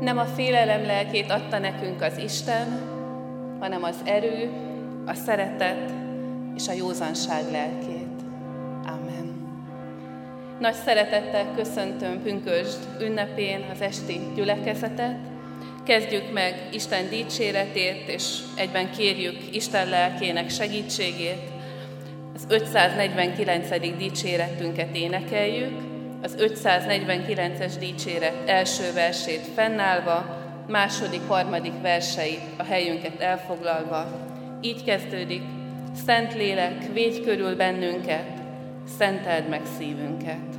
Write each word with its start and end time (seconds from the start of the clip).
Nem 0.00 0.18
a 0.18 0.24
félelem 0.24 0.84
lelkét 0.86 1.30
adta 1.30 1.58
nekünk 1.58 2.02
az 2.02 2.18
Isten, 2.18 2.96
hanem 3.60 3.82
az 3.82 3.96
erő, 4.04 4.50
a 5.06 5.14
szeretet 5.14 5.90
és 6.56 6.68
a 6.68 6.72
józanság 6.72 7.50
lelkét. 7.50 8.22
Amen. 8.84 9.56
Nagy 10.60 10.74
szeretettel 10.74 11.54
köszöntöm 11.56 12.22
pünkösd 12.22 12.78
ünnepén 13.00 13.64
az 13.72 13.80
esti 13.80 14.20
gyülekezetet. 14.34 15.16
Kezdjük 15.84 16.32
meg 16.32 16.68
Isten 16.72 17.08
dicséretét, 17.08 18.08
és 18.08 18.38
egyben 18.56 18.90
kérjük 18.90 19.54
Isten 19.56 19.88
lelkének 19.88 20.50
segítségét. 20.50 21.42
Az 22.34 22.44
549. 22.48 23.96
dicséretünket 23.96 24.96
énekeljük, 24.96 25.87
az 26.22 26.34
549-es 26.38 27.72
dicséret 27.78 28.48
első 28.48 28.92
versét 28.92 29.46
fennállva, 29.54 30.36
második, 30.66 31.20
harmadik 31.26 31.80
verseit 31.82 32.40
a 32.56 32.62
helyünket 32.62 33.20
elfoglalva. 33.20 34.06
Így 34.60 34.84
kezdődik, 34.84 35.42
Szent 36.06 36.34
Lélek, 36.34 36.92
védj 36.92 37.20
körül 37.20 37.56
bennünket, 37.56 38.26
szenteld 38.98 39.48
meg 39.48 39.62
szívünket. 39.78 40.57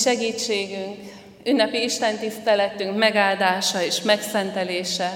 Segítségünk, 0.00 0.96
ünnepi 1.44 1.82
Isten 1.82 2.18
tiszteletünk 2.18 2.96
megáldása 2.96 3.82
és 3.82 4.02
megszentelése 4.02 5.10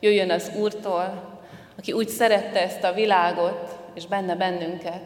jöjjön 0.00 0.30
az 0.30 0.50
Úrtól, 0.58 1.38
aki 1.78 1.92
úgy 1.92 2.08
szerette 2.08 2.62
ezt 2.62 2.82
a 2.82 2.92
világot, 2.92 3.78
és 3.94 4.06
benne 4.06 4.36
bennünket, 4.36 5.02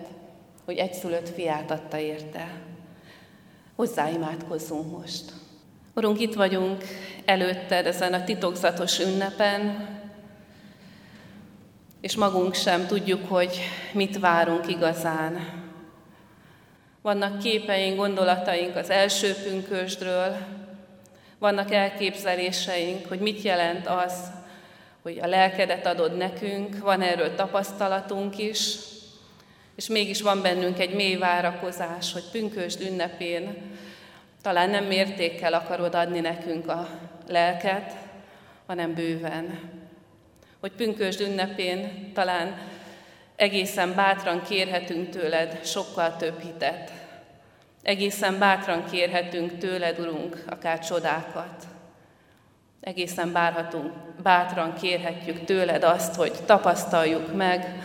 hogy 0.64 0.76
egyszülött 0.76 1.28
fiát 1.34 1.70
adta 1.70 1.98
érte. 1.98 2.50
Hozzá 3.76 4.08
imádkozzunk 4.08 4.98
most. 4.98 5.24
Urunk, 5.94 6.20
itt 6.20 6.34
vagyunk 6.34 6.84
előtted 7.24 7.86
ezen 7.86 8.12
a 8.12 8.24
titokzatos 8.24 8.98
ünnepen, 8.98 9.88
és 12.00 12.16
magunk 12.16 12.54
sem 12.54 12.86
tudjuk, 12.86 13.28
hogy 13.28 13.60
mit 13.92 14.18
várunk 14.18 14.68
igazán. 14.68 15.59
Vannak 17.02 17.38
képeink, 17.38 17.96
gondolataink 17.96 18.76
az 18.76 18.90
első 18.90 19.34
pünkösdről, 19.34 20.36
vannak 21.38 21.72
elképzeléseink, 21.72 23.06
hogy 23.06 23.18
mit 23.18 23.42
jelent 23.42 23.86
az, 23.86 24.12
hogy 25.02 25.18
a 25.18 25.26
lelkedet 25.26 25.86
adod 25.86 26.16
nekünk, 26.16 26.78
van 26.78 27.02
erről 27.02 27.34
tapasztalatunk 27.34 28.38
is, 28.38 28.76
és 29.76 29.86
mégis 29.86 30.22
van 30.22 30.42
bennünk 30.42 30.78
egy 30.78 30.94
mély 30.94 31.16
várakozás, 31.16 32.12
hogy 32.12 32.30
pünkösd 32.30 32.80
ünnepén 32.80 33.56
talán 34.42 34.70
nem 34.70 34.84
mértékkel 34.84 35.52
akarod 35.52 35.94
adni 35.94 36.20
nekünk 36.20 36.68
a 36.68 36.88
lelket, 37.28 37.92
hanem 38.66 38.94
bőven. 38.94 39.58
Hogy 40.60 40.72
pünkösd 40.72 41.20
ünnepén 41.20 42.10
talán 42.14 42.58
egészen 43.40 43.94
bátran 43.94 44.42
kérhetünk 44.42 45.08
tőled 45.08 45.64
sokkal 45.64 46.16
több 46.16 46.40
hitet. 46.40 46.92
Egészen 47.82 48.38
bátran 48.38 48.84
kérhetünk 48.90 49.58
tőled, 49.58 49.98
Urunk, 49.98 50.44
akár 50.48 50.78
csodákat. 50.78 51.66
Egészen 52.80 53.32
bárhatunk, 53.32 53.92
bátran 54.22 54.74
kérhetjük 54.74 55.44
tőled 55.44 55.84
azt, 55.84 56.14
hogy 56.14 56.32
tapasztaljuk 56.46 57.36
meg, 57.36 57.82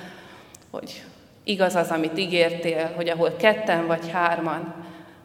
hogy 0.72 1.04
igaz 1.44 1.76
az, 1.76 1.90
amit 1.90 2.18
ígértél, 2.18 2.92
hogy 2.96 3.10
ahol 3.10 3.36
ketten 3.36 3.88
vagy 3.88 4.12
hárman 4.12 4.76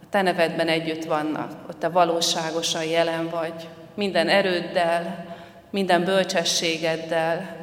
a 0.03 0.07
te 0.11 0.23
nevedben 0.23 0.69
együtt 0.69 1.05
vannak, 1.05 1.69
ott 1.69 1.79
te 1.79 1.89
valóságosan 1.89 2.85
jelen 2.85 3.29
vagy, 3.29 3.69
minden 3.95 4.29
erőddel, 4.29 5.27
minden 5.71 6.05
bölcsességeddel, 6.05 7.60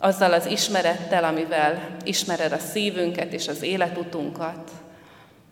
azzal 0.00 0.32
az 0.32 0.46
ismerettel, 0.46 1.24
amivel 1.24 1.96
ismered 2.04 2.52
a 2.52 2.58
szívünket 2.58 3.32
és 3.32 3.48
az 3.48 3.62
életutunkat. 3.62 4.70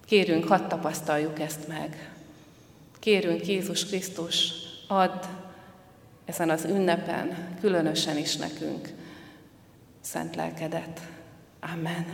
Kérünk, 0.06 0.44
hadd 0.44 0.68
tapasztaljuk 0.68 1.40
ezt 1.40 1.68
meg. 1.68 2.10
Kérünk, 2.98 3.46
Jézus 3.46 3.86
Krisztus, 3.86 4.52
add 4.86 5.22
ezen 6.24 6.50
az 6.50 6.64
ünnepen, 6.64 7.56
különösen 7.60 8.16
is 8.16 8.36
nekünk, 8.36 8.88
szent 10.00 10.36
lelkedet. 10.36 11.00
Amen. 11.72 12.06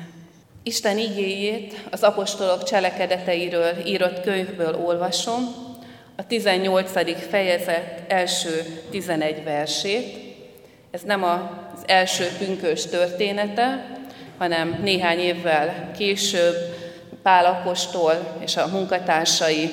Isten 0.62 0.98
igéjét 0.98 1.86
az 1.90 2.02
apostolok 2.02 2.62
cselekedeteiről 2.62 3.86
írott 3.86 4.20
könyvből 4.20 4.75
olvasom, 4.75 5.42
a 6.16 6.26
18. 6.26 6.90
fejezet 7.28 8.12
első 8.12 8.82
11 8.90 9.44
versét. 9.44 10.36
Ez 10.90 11.02
nem 11.02 11.22
az 11.22 11.40
első 11.86 12.25
pünkös 12.38 12.86
története, 12.86 13.86
hanem 14.38 14.78
néhány 14.82 15.19
évvel 15.19 15.90
később 15.96 16.54
Pál 17.22 17.44
apostol 17.44 18.36
és 18.40 18.56
a 18.56 18.66
munkatársai 18.66 19.70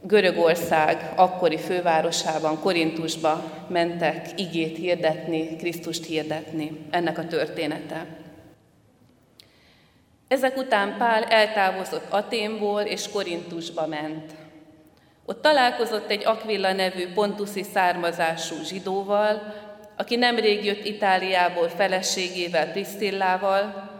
Görögország 0.00 1.12
akkori 1.16 1.58
fővárosában, 1.58 2.60
Korintusba 2.60 3.44
mentek 3.68 4.26
igét 4.36 4.76
hirdetni, 4.76 5.56
Krisztust 5.56 6.04
hirdetni. 6.04 6.86
Ennek 6.90 7.18
a 7.18 7.26
története. 7.26 8.06
Ezek 10.28 10.56
után 10.56 10.94
Pál 10.98 11.24
eltávozott 11.24 12.06
Aténból 12.10 12.80
és 12.80 13.08
Korintusba 13.08 13.86
ment. 13.86 14.32
Ott 15.26 15.42
találkozott 15.42 16.10
egy 16.10 16.26
Aquilla 16.26 16.72
nevű 16.72 17.12
pontuszi 17.12 17.62
származású 17.62 18.54
zsidóval, 18.64 19.54
aki 20.02 20.16
nemrég 20.16 20.64
jött 20.64 20.84
Itáliából 20.84 21.68
feleségével, 21.68 22.70
Priscillával, 22.70 23.90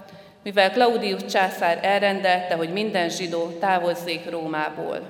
mivel 0.42 0.70
Claudius 0.70 1.24
császár 1.24 1.78
elrendelte, 1.82 2.54
hogy 2.54 2.72
minden 2.72 3.08
zsidó 3.08 3.46
távozzék 3.46 4.30
Rómából. 4.30 5.00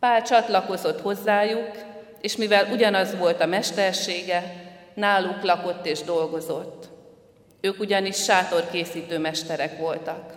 Pál 0.00 0.22
csatlakozott 0.22 1.00
hozzájuk, 1.00 1.70
és 2.20 2.36
mivel 2.36 2.72
ugyanaz 2.72 3.18
volt 3.18 3.40
a 3.40 3.46
mestersége, 3.46 4.54
náluk 4.94 5.42
lakott 5.42 5.86
és 5.86 6.00
dolgozott. 6.02 6.88
Ők 7.60 7.80
ugyanis 7.80 8.24
sátorkészítő 8.24 9.18
mesterek 9.18 9.78
voltak. 9.78 10.32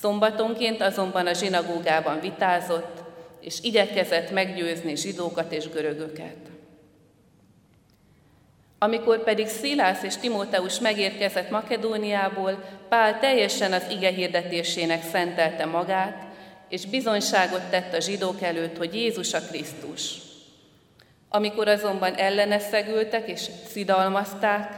Szombatonként 0.00 0.80
azonban 0.82 1.26
a 1.26 1.32
zsinagógában 1.32 2.20
vitázott, 2.20 3.02
és 3.40 3.58
igyekezett 3.62 4.30
meggyőzni 4.30 4.96
zsidókat 4.96 5.52
és 5.52 5.68
görögöket. 5.68 6.57
Amikor 8.78 9.24
pedig 9.24 9.46
Szilász 9.46 10.02
és 10.02 10.16
Timóteus 10.16 10.78
megérkezett 10.78 11.50
Makedóniából, 11.50 12.64
Pál 12.88 13.18
teljesen 13.18 13.72
az 13.72 13.82
ige 13.90 14.10
hirdetésének 14.10 15.02
szentelte 15.02 15.64
magát, 15.64 16.26
és 16.68 16.86
bizonyságot 16.86 17.70
tett 17.70 17.94
a 17.94 18.00
zsidók 18.00 18.42
előtt, 18.42 18.76
hogy 18.76 18.94
Jézus 18.94 19.34
a 19.34 19.40
Krisztus. 19.40 20.14
Amikor 21.28 21.68
azonban 21.68 22.14
ellene 22.14 22.58
szegültek 22.58 23.28
és 23.28 23.40
szidalmazták, 23.66 24.72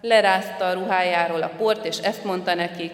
lerázta 0.00 0.66
a 0.66 0.72
ruhájáról 0.72 1.42
a 1.42 1.52
port, 1.56 1.84
és 1.84 1.98
ezt 1.98 2.24
mondta 2.24 2.54
nekik, 2.54 2.92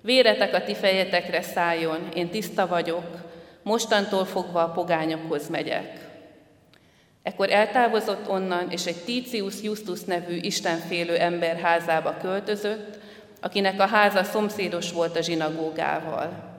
véretek 0.00 0.54
a 0.54 0.64
ti 0.64 0.74
fejetekre 0.74 1.42
szálljon, 1.42 2.08
én 2.14 2.28
tiszta 2.28 2.66
vagyok, 2.66 3.06
mostantól 3.62 4.24
fogva 4.24 4.62
a 4.62 4.70
pogányokhoz 4.70 5.48
megyek. 5.48 6.09
Ekkor 7.30 7.50
eltávozott 7.50 8.28
onnan, 8.28 8.70
és 8.70 8.86
egy 8.86 9.04
Tícius 9.04 9.62
Justus 9.62 10.04
nevű 10.04 10.36
istenfélő 10.36 11.16
ember 11.16 11.56
házába 11.56 12.16
költözött, 12.20 12.98
akinek 13.40 13.80
a 13.80 13.86
háza 13.86 14.24
szomszédos 14.24 14.92
volt 14.92 15.16
a 15.16 15.22
zsinagógával. 15.22 16.54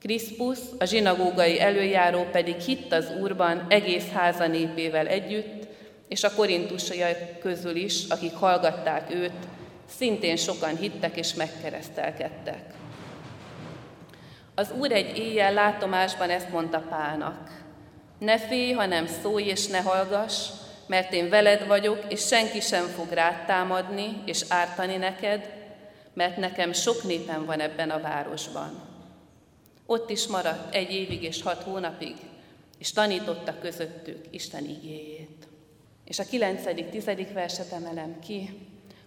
Kriszpus, 0.00 0.58
a 0.78 0.84
zsinagógai 0.84 1.60
előjáró 1.60 2.22
pedig 2.32 2.56
hitt 2.56 2.92
az 2.92 3.12
Úrban 3.20 3.66
egész 3.68 4.10
háza 4.12 4.46
népével 4.46 5.06
együtt, 5.06 5.66
és 6.08 6.24
a 6.24 6.34
korintusiak 6.34 7.38
közül 7.40 7.76
is, 7.76 8.08
akik 8.08 8.34
hallgatták 8.34 9.14
őt, 9.14 9.46
szintén 9.96 10.36
sokan 10.36 10.76
hittek 10.76 11.16
és 11.16 11.34
megkeresztelkedtek. 11.34 12.62
Az 14.54 14.72
Úr 14.78 14.92
egy 14.92 15.18
éjjel 15.18 15.52
látomásban 15.52 16.30
ezt 16.30 16.50
mondta 16.50 16.82
Pálnak. 16.88 17.68
Ne 18.20 18.38
félj, 18.38 18.72
hanem 18.72 19.06
szólj 19.22 19.44
és 19.44 19.66
ne 19.66 19.80
hallgass, 19.80 20.48
mert 20.86 21.12
én 21.12 21.28
veled 21.28 21.66
vagyok, 21.66 22.04
és 22.08 22.26
senki 22.26 22.60
sem 22.60 22.86
fog 22.86 23.10
rád 23.10 23.44
támadni 23.46 24.22
és 24.24 24.44
ártani 24.48 24.96
neked, 24.96 25.52
mert 26.14 26.36
nekem 26.36 26.72
sok 26.72 27.02
népem 27.02 27.44
van 27.44 27.60
ebben 27.60 27.90
a 27.90 28.00
városban. 28.00 28.82
Ott 29.86 30.10
is 30.10 30.26
maradt 30.26 30.74
egy 30.74 30.92
évig 30.92 31.22
és 31.22 31.42
hat 31.42 31.62
hónapig, 31.62 32.16
és 32.78 32.92
tanította 32.92 33.58
közöttük 33.60 34.24
Isten 34.30 34.64
igéjét. 34.64 35.46
És 36.04 36.18
a 36.18 36.24
kilencedik, 36.24 36.90
tizedik 36.90 37.32
verset 37.32 37.72
emelem 37.72 38.18
ki. 38.18 38.50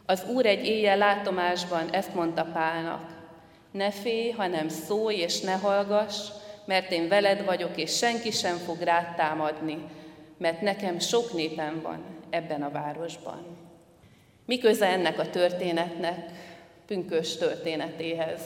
Az 0.06 0.24
Úr 0.28 0.46
egy 0.46 0.66
éjjel 0.66 0.98
látomásban 0.98 1.90
ezt 1.90 2.14
mondta 2.14 2.44
Pálnak, 2.54 3.14
ne 3.72 3.92
félj, 3.92 4.30
hanem 4.30 4.70
szólj 4.70 5.16
és 5.16 5.40
ne 5.40 5.54
hallgass, 5.54 6.28
mert 6.66 6.92
én 6.92 7.08
veled 7.08 7.46
vagyok, 7.46 7.78
és 7.78 7.98
senki 7.98 8.32
sem 8.32 8.58
fog 8.58 8.82
rád 8.82 9.16
támadni, 9.16 9.78
mert 10.38 10.62
nekem 10.62 11.00
sok 11.00 11.34
népem 11.34 11.82
van 11.82 12.04
ebben 12.30 12.64
a 12.64 12.72
városban. 12.72 13.46
Mi 14.46 14.58
köze 14.58 14.86
ennek 14.86 15.20
a 15.20 15.30
történetnek 15.30 16.30
pünkös 16.86 17.38
történetéhez? 17.38 18.42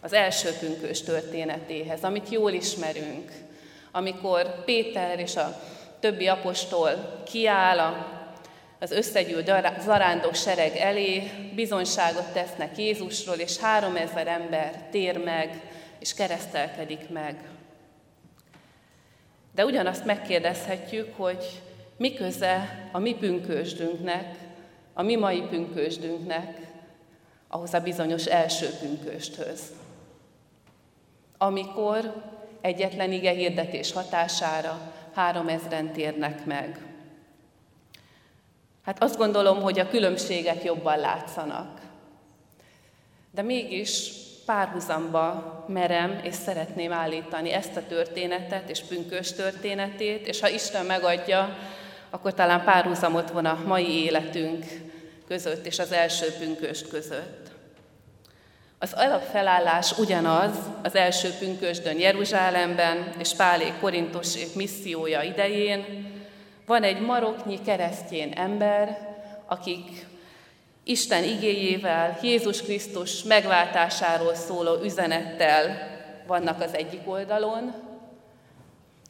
az 0.00 0.12
első 0.12 0.50
pünkös 0.60 1.02
történetéhez, 1.02 2.02
amit 2.02 2.28
jól 2.28 2.52
ismerünk, 2.52 3.32
amikor 3.92 4.64
Péter 4.64 5.18
és 5.18 5.36
a 5.36 5.60
többi 6.00 6.26
apostol 6.26 7.22
kiáll 7.24 7.94
az 8.80 8.90
összegyűlt 8.90 9.52
zarándok 9.80 10.34
sereg 10.34 10.76
elé, 10.76 11.30
bizonyságot 11.54 12.32
tesznek 12.32 12.78
Jézusról, 12.78 13.36
és 13.36 13.56
három 13.56 13.96
ezer 13.96 14.26
ember 14.26 14.88
tér 14.90 15.24
meg, 15.24 15.60
és 15.98 16.14
keresztelkedik 16.14 17.08
meg. 17.08 17.48
De 19.54 19.64
ugyanazt 19.64 20.04
megkérdezhetjük, 20.04 21.16
hogy 21.16 21.62
mi 21.96 22.14
köze 22.14 22.88
a 22.92 22.98
mi 22.98 23.14
pünkösdünknek, 23.14 24.36
a 24.92 25.02
mi 25.02 25.16
mai 25.16 25.40
pünkösdünknek 25.40 26.66
ahhoz 27.48 27.74
a 27.74 27.80
bizonyos 27.80 28.24
első 28.24 28.68
pünkösthöz 28.80 29.72
amikor 31.38 32.14
egyetlen 32.60 33.12
ige 33.12 33.30
hirdetés 33.30 33.92
hatására 33.92 34.92
három 35.14 35.48
ezren 35.48 35.92
térnek 35.92 36.44
meg. 36.44 36.78
Hát 38.82 39.02
azt 39.02 39.16
gondolom, 39.16 39.60
hogy 39.60 39.78
a 39.78 39.88
különbségek 39.88 40.64
jobban 40.64 40.98
látszanak. 40.98 41.80
De 43.30 43.42
mégis 43.42 44.10
párhuzamba 44.48 45.64
merem 45.66 46.20
és 46.22 46.34
szeretném 46.34 46.92
állítani 46.92 47.52
ezt 47.52 47.76
a 47.76 47.86
történetet 47.88 48.70
és 48.70 48.80
pünkös 48.80 49.32
történetét, 49.32 50.26
és 50.26 50.40
ha 50.40 50.48
Isten 50.48 50.86
megadja, 50.86 51.56
akkor 52.10 52.34
talán 52.34 52.64
párhuzamot 52.64 53.30
von 53.30 53.44
a 53.44 53.62
mai 53.66 54.04
életünk 54.04 54.64
között 55.26 55.66
és 55.66 55.78
az 55.78 55.92
első 55.92 56.26
pünköst 56.38 56.88
között. 56.88 57.50
Az 58.78 58.92
alapfelállás 58.92 59.98
ugyanaz 59.98 60.56
az 60.82 60.94
első 60.94 61.30
pünkösdön 61.38 61.98
Jeruzsálemben 61.98 63.12
és 63.18 63.34
Pálé 63.34 63.72
Korintus 63.80 64.54
missziója 64.54 65.22
idején. 65.22 65.84
Van 66.66 66.82
egy 66.82 67.00
maroknyi 67.00 67.62
keresztjén 67.62 68.32
ember, 68.32 68.98
akik 69.46 70.07
Isten 70.88 71.24
igéjével, 71.24 72.18
Jézus 72.22 72.62
Krisztus 72.62 73.22
megváltásáról 73.22 74.34
szóló 74.34 74.82
üzenettel 74.82 75.88
vannak 76.26 76.60
az 76.60 76.74
egyik 76.74 77.00
oldalon, 77.04 77.74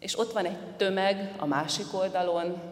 és 0.00 0.18
ott 0.18 0.32
van 0.32 0.44
egy 0.44 0.58
tömeg 0.76 1.32
a 1.36 1.46
másik 1.46 1.94
oldalon, 1.94 2.62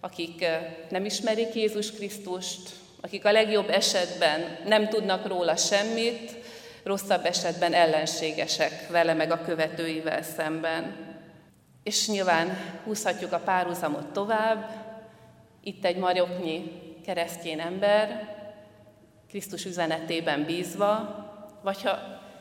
akik 0.00 0.42
eh, 0.42 0.74
nem 0.90 1.04
ismerik 1.04 1.54
Jézus 1.54 1.92
Krisztust, 1.92 2.70
akik 3.00 3.24
a 3.24 3.32
legjobb 3.32 3.68
esetben 3.68 4.58
nem 4.66 4.88
tudnak 4.88 5.26
róla 5.26 5.56
semmit, 5.56 6.34
rosszabb 6.82 7.24
esetben 7.24 7.72
ellenségesek 7.72 8.88
vele 8.88 9.14
meg 9.14 9.30
a 9.30 9.42
követőivel 9.44 10.22
szemben. 10.22 10.96
És 11.82 12.08
nyilván 12.08 12.58
húzhatjuk 12.84 13.32
a 13.32 13.38
párhuzamot 13.44 14.06
tovább. 14.06 14.70
Itt 15.62 15.84
egy 15.84 15.96
maroknyi 15.96 16.83
keresztjén 17.04 17.60
ember, 17.60 18.34
Krisztus 19.28 19.64
üzenetében 19.64 20.44
bízva, 20.44 21.22
vagy 21.62 21.82
ha 21.82 21.98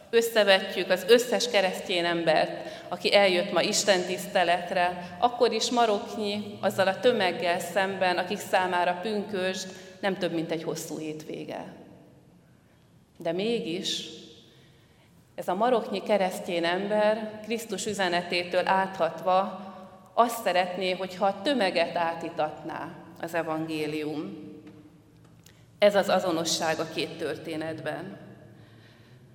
összevetjük 0.09 0.89
az 0.89 1.05
összes 1.07 1.49
keresztjén 1.49 2.05
embert, 2.05 2.69
aki 2.87 3.15
eljött 3.15 3.51
ma 3.51 3.61
Isten 3.61 4.01
tiszteletre, 4.01 5.15
akkor 5.19 5.51
is 5.51 5.69
maroknyi 5.69 6.57
azzal 6.61 6.87
a 6.87 6.99
tömeggel 6.99 7.59
szemben, 7.59 8.17
akik 8.17 8.37
számára 8.37 8.99
pünkösd, 9.01 9.67
nem 9.99 10.17
több, 10.17 10.33
mint 10.33 10.51
egy 10.51 10.63
hosszú 10.63 10.97
hétvége. 10.97 11.73
De 13.17 13.31
mégis 13.31 14.05
ez 15.35 15.47
a 15.47 15.55
maroknyi 15.55 16.03
keresztjén 16.03 16.65
ember 16.65 17.39
Krisztus 17.43 17.85
üzenetétől 17.85 18.67
áthatva 18.67 19.59
azt 20.13 20.43
szeretné, 20.43 20.91
hogyha 20.91 21.25
a 21.25 21.41
tömeget 21.41 21.95
átitatná 21.95 22.91
az 23.21 23.33
evangélium. 23.33 24.52
Ez 25.83 25.95
az 25.95 26.09
azonosság 26.09 26.79
a 26.79 26.89
két 26.93 27.17
történetben. 27.17 28.17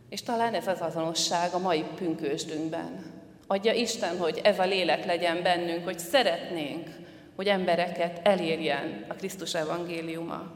És 0.09 0.23
talán 0.23 0.55
ez 0.55 0.67
az 0.67 0.81
azonosság 0.81 1.53
a 1.53 1.59
mai 1.59 1.85
pünkösdünkben. 1.95 3.05
Adja 3.47 3.73
Isten, 3.73 4.19
hogy 4.19 4.41
ez 4.43 4.59
a 4.59 4.65
lélek 4.65 5.05
legyen 5.05 5.43
bennünk, 5.43 5.85
hogy 5.85 5.99
szeretnénk, 5.99 6.89
hogy 7.37 7.47
embereket 7.47 8.27
elérjen 8.27 9.05
a 9.09 9.15
Krisztus 9.15 9.55
evangéliuma. 9.55 10.53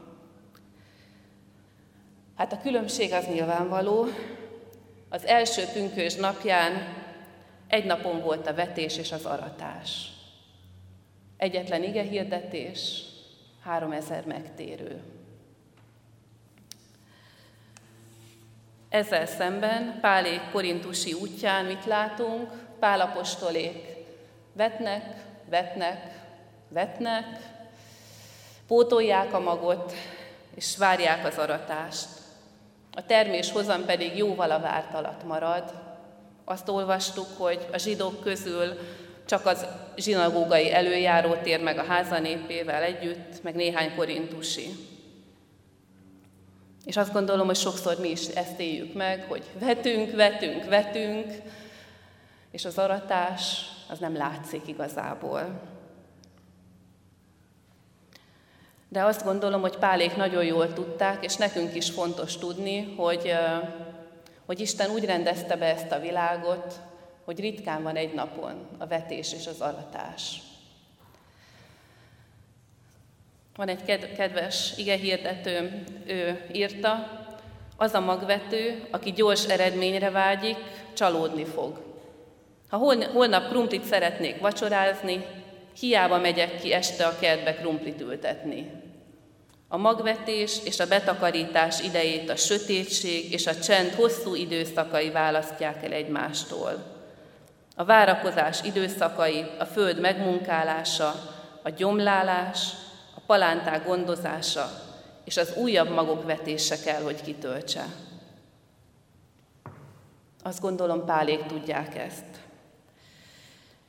Hát 2.35 2.53
a 2.53 2.61
különbség 2.61 3.11
az 3.11 3.25
nyilvánvaló. 3.25 4.07
Az 5.09 5.25
első 5.25 5.63
pünkös 5.73 6.15
napján 6.15 6.73
egy 7.67 7.85
napon 7.85 8.21
volt 8.21 8.47
a 8.47 8.53
vetés 8.53 8.97
és 8.97 9.11
az 9.11 9.25
aratás. 9.25 10.11
Egyetlen 11.37 11.83
ige 11.83 12.01
hirdetés, 12.01 13.03
három 13.63 13.91
ezer 13.91 14.25
megtérő. 14.25 15.01
Ezzel 18.93 19.25
szemben 19.25 19.97
Pálék 20.01 20.41
korintusi 20.51 21.13
útján 21.13 21.65
mit 21.65 21.85
látunk? 21.85 22.49
Pálapostolék 22.79 23.85
vetnek, 24.51 25.03
vetnek, 25.49 26.25
vetnek, 26.67 27.25
pótolják 28.67 29.33
a 29.33 29.39
magot, 29.39 29.93
és 30.55 30.77
várják 30.77 31.25
az 31.25 31.37
aratást. 31.37 32.07
A 32.95 33.05
termés 33.05 33.51
hozam 33.51 33.85
pedig 33.85 34.17
jóval 34.17 34.51
a 34.51 34.59
várt 34.59 34.93
alatt 34.93 35.23
marad. 35.23 35.73
Azt 36.45 36.69
olvastuk, 36.69 37.27
hogy 37.37 37.67
a 37.71 37.77
zsidók 37.77 38.23
közül 38.23 38.79
csak 39.25 39.45
az 39.45 39.65
zsinagógai 39.95 40.73
előjáró 40.73 41.33
tér 41.33 41.63
meg 41.63 41.77
a 41.77 41.85
házanépével 41.85 42.81
együtt, 42.81 43.43
meg 43.43 43.55
néhány 43.55 43.95
korintusi. 43.95 44.92
És 46.85 46.97
azt 46.97 47.13
gondolom, 47.13 47.45
hogy 47.45 47.55
sokszor 47.55 47.99
mi 47.99 48.09
is 48.09 48.27
ezt 48.27 48.59
éljük 48.59 48.93
meg, 48.93 49.25
hogy 49.27 49.43
vetünk, 49.59 50.15
vetünk, 50.15 50.65
vetünk, 50.65 51.31
és 52.51 52.65
az 52.65 52.77
aratás 52.77 53.65
az 53.89 53.99
nem 53.99 54.15
látszik 54.15 54.67
igazából. 54.67 55.61
De 58.89 59.03
azt 59.03 59.23
gondolom, 59.23 59.61
hogy 59.61 59.77
Pálék 59.77 60.15
nagyon 60.15 60.43
jól 60.43 60.73
tudták, 60.73 61.23
és 61.23 61.35
nekünk 61.35 61.75
is 61.75 61.89
fontos 61.89 62.37
tudni, 62.37 62.93
hogy, 62.97 63.33
hogy 64.45 64.59
Isten 64.59 64.89
úgy 64.91 65.05
rendezte 65.05 65.55
be 65.55 65.65
ezt 65.65 65.91
a 65.91 65.99
világot, 65.99 66.79
hogy 67.25 67.39
ritkán 67.39 67.83
van 67.83 67.95
egy 67.95 68.13
napon 68.13 68.67
a 68.77 68.87
vetés 68.87 69.33
és 69.33 69.47
az 69.47 69.61
aratás. 69.61 70.41
Van 73.55 73.67
egy 73.67 73.83
kedves 74.15 74.73
igehirdetőm, 74.77 75.83
ő 76.07 76.45
írta, 76.51 77.21
az 77.77 77.93
a 77.93 77.99
magvető, 77.99 78.87
aki 78.91 79.11
gyors 79.11 79.45
eredményre 79.45 80.09
vágyik, 80.09 80.57
csalódni 80.93 81.45
fog. 81.45 81.81
Ha 82.69 82.77
holnap 83.13 83.49
krumplit 83.49 83.83
szeretnék 83.83 84.39
vacsorázni, 84.39 85.25
hiába 85.79 86.17
megyek 86.17 86.59
ki 86.59 86.73
este 86.73 87.05
a 87.05 87.17
kertbe 87.19 87.53
krumplit 87.53 88.01
ültetni. 88.01 88.71
A 89.67 89.77
magvetés 89.77 90.59
és 90.63 90.79
a 90.79 90.87
betakarítás 90.87 91.81
idejét 91.81 92.29
a 92.29 92.35
sötétség 92.35 93.31
és 93.31 93.47
a 93.47 93.59
csend 93.59 93.91
hosszú 93.93 94.35
időszakai 94.35 95.09
választják 95.09 95.83
el 95.83 95.91
egymástól. 95.91 96.83
A 97.75 97.85
várakozás 97.85 98.59
időszakai, 98.63 99.45
a 99.59 99.65
föld 99.65 99.99
megmunkálása, 99.99 101.13
a 101.63 101.69
gyomlálás, 101.69 102.67
palánták 103.33 103.85
gondozása 103.85 104.69
és 105.23 105.37
az 105.37 105.55
újabb 105.55 105.89
magok 105.89 106.25
vetése 106.25 106.79
kell, 106.79 107.01
hogy 107.01 107.21
kitöltse. 107.21 107.85
Azt 110.43 110.61
gondolom, 110.61 111.05
pálék 111.05 111.45
tudják 111.45 111.97
ezt. 111.97 112.25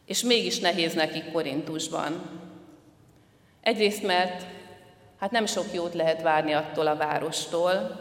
És 0.07 0.23
mégis 0.23 0.59
nehéz 0.59 0.95
nekik 0.95 1.33
Korintusban. 1.33 2.41
Egyrészt, 3.61 4.03
mert 4.03 4.47
hát 5.19 5.31
nem 5.31 5.47
sok 5.47 5.67
jót 5.73 5.95
lehet 5.95 6.23
várni 6.23 6.53
attól 6.53 6.87
a 6.87 6.97
várostól. 6.97 8.01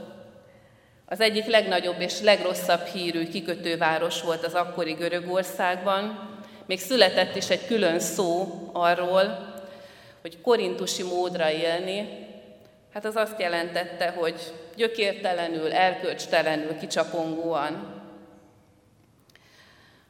Az 1.06 1.20
egyik 1.20 1.46
legnagyobb 1.46 2.02
és 2.02 2.22
legrosszabb 2.22 2.86
hírű 2.86 3.28
kikötőváros 3.28 4.22
volt 4.22 4.46
az 4.46 4.54
akkori 4.54 4.94
Görögországban. 4.94 6.30
Még 6.66 6.80
született 6.80 7.36
is 7.36 7.50
egy 7.50 7.66
külön 7.66 8.00
szó 8.00 8.48
arról, 8.74 9.53
hogy 10.24 10.42
korintusi 10.42 11.04
módra 11.04 11.52
élni, 11.52 12.28
hát 12.94 13.06
az 13.06 13.16
azt 13.16 13.40
jelentette, 13.40 14.10
hogy 14.10 14.42
gyökértelenül, 14.76 15.72
erkölcstelenül, 15.72 16.78
kicsapongóan. 16.78 18.02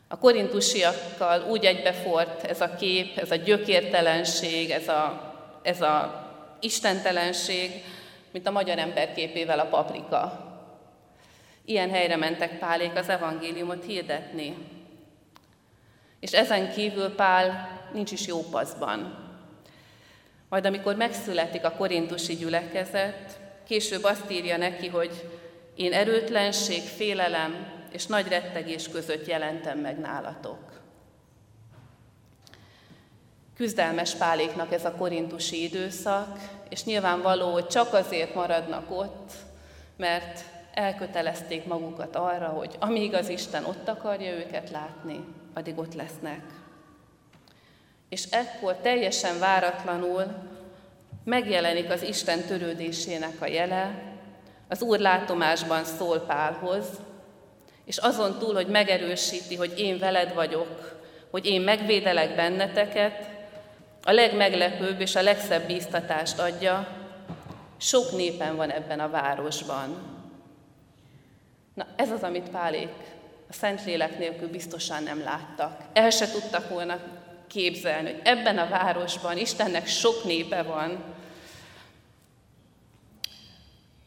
A 0.07 0.17
korintusiakkal 0.17 1.49
úgy 1.49 1.65
egybefort 1.65 2.43
ez 2.43 2.61
a 2.61 2.75
kép, 2.75 3.17
ez 3.17 3.31
a 3.31 3.35
gyökértelenség, 3.35 4.69
ez 4.69 4.87
a, 4.87 5.33
ez 5.63 5.81
a 5.81 6.25
istentelenség, 6.59 7.83
mint 8.31 8.47
a 8.47 8.51
magyar 8.51 8.77
ember 8.77 9.13
képével 9.13 9.59
a 9.59 9.65
paprika. 9.65 10.51
Ilyen 11.65 11.89
helyre 11.89 12.15
mentek 12.15 12.59
Pálék 12.59 12.95
az 12.95 13.09
evangéliumot 13.09 13.85
hirdetni. 13.85 14.57
És 16.19 16.31
ezen 16.31 16.71
kívül 16.71 17.15
Pál 17.15 17.69
nincs 17.93 18.11
is 18.11 18.27
jó 18.27 18.41
paszban. 18.51 19.22
Majd 20.53 20.65
amikor 20.65 20.95
megszületik 20.95 21.63
a 21.65 21.71
korintusi 21.71 22.35
gyülekezet, 22.35 23.39
később 23.67 24.03
azt 24.03 24.31
írja 24.31 24.57
neki, 24.57 24.87
hogy 24.87 25.29
én 25.75 25.93
erőtlenség, 25.93 26.81
félelem 26.81 27.67
és 27.91 28.05
nagy 28.05 28.27
rettegés 28.27 28.89
között 28.89 29.27
jelentem 29.27 29.79
meg 29.79 29.99
nálatok. 29.99 30.81
Küzdelmes 33.55 34.15
páléknak 34.15 34.73
ez 34.73 34.85
a 34.85 34.95
korintusi 34.95 35.63
időszak, 35.63 36.39
és 36.69 36.83
nyilvánvaló, 36.83 37.51
hogy 37.51 37.67
csak 37.67 37.93
azért 37.93 38.35
maradnak 38.35 38.91
ott, 38.91 39.31
mert 39.97 40.43
elkötelezték 40.73 41.65
magukat 41.65 42.15
arra, 42.15 42.47
hogy 42.47 42.75
amíg 42.79 43.13
az 43.13 43.29
Isten 43.29 43.65
ott 43.65 43.87
akarja 43.87 44.31
őket 44.31 44.69
látni, 44.69 45.25
addig 45.53 45.77
ott 45.77 45.93
lesznek. 45.93 46.62
És 48.13 48.23
ekkor 48.29 48.75
teljesen 48.75 49.39
váratlanul 49.39 50.23
megjelenik 51.23 51.91
az 51.91 52.03
Isten 52.03 52.41
törődésének 52.41 53.41
a 53.41 53.45
jele, 53.45 54.01
az 54.67 54.81
Úr 54.81 54.99
látomásban 54.99 55.83
szól 55.83 56.19
Pálhoz, 56.19 56.85
és 57.85 57.97
azon 57.97 58.37
túl, 58.39 58.53
hogy 58.53 58.67
megerősíti, 58.67 59.55
hogy 59.55 59.79
én 59.79 59.99
veled 59.99 60.33
vagyok, 60.33 61.01
hogy 61.31 61.45
én 61.45 61.61
megvédelek 61.61 62.35
benneteket, 62.35 63.29
a 64.03 64.11
legmeglepőbb 64.11 65.01
és 65.01 65.15
a 65.15 65.21
legszebb 65.21 65.67
bíztatást 65.67 66.39
adja, 66.39 66.87
sok 67.77 68.11
népen 68.11 68.55
van 68.55 68.69
ebben 68.69 68.99
a 68.99 69.09
városban. 69.09 70.01
Na 71.73 71.85
ez 71.95 72.11
az, 72.11 72.23
amit 72.23 72.49
Pálék 72.49 72.93
a 73.49 73.53
Szentlélek 73.53 74.17
nélkül 74.17 74.49
biztosan 74.49 75.03
nem 75.03 75.23
láttak. 75.23 75.81
El 75.93 76.09
se 76.09 76.31
tudtak 76.31 76.69
volna 76.69 76.99
képzelni, 77.47 78.11
hogy 78.11 78.21
ebben 78.23 78.57
a 78.57 78.69
városban 78.69 79.37
Istennek 79.37 79.87
sok 79.87 80.23
népe 80.23 80.61
van. 80.61 81.03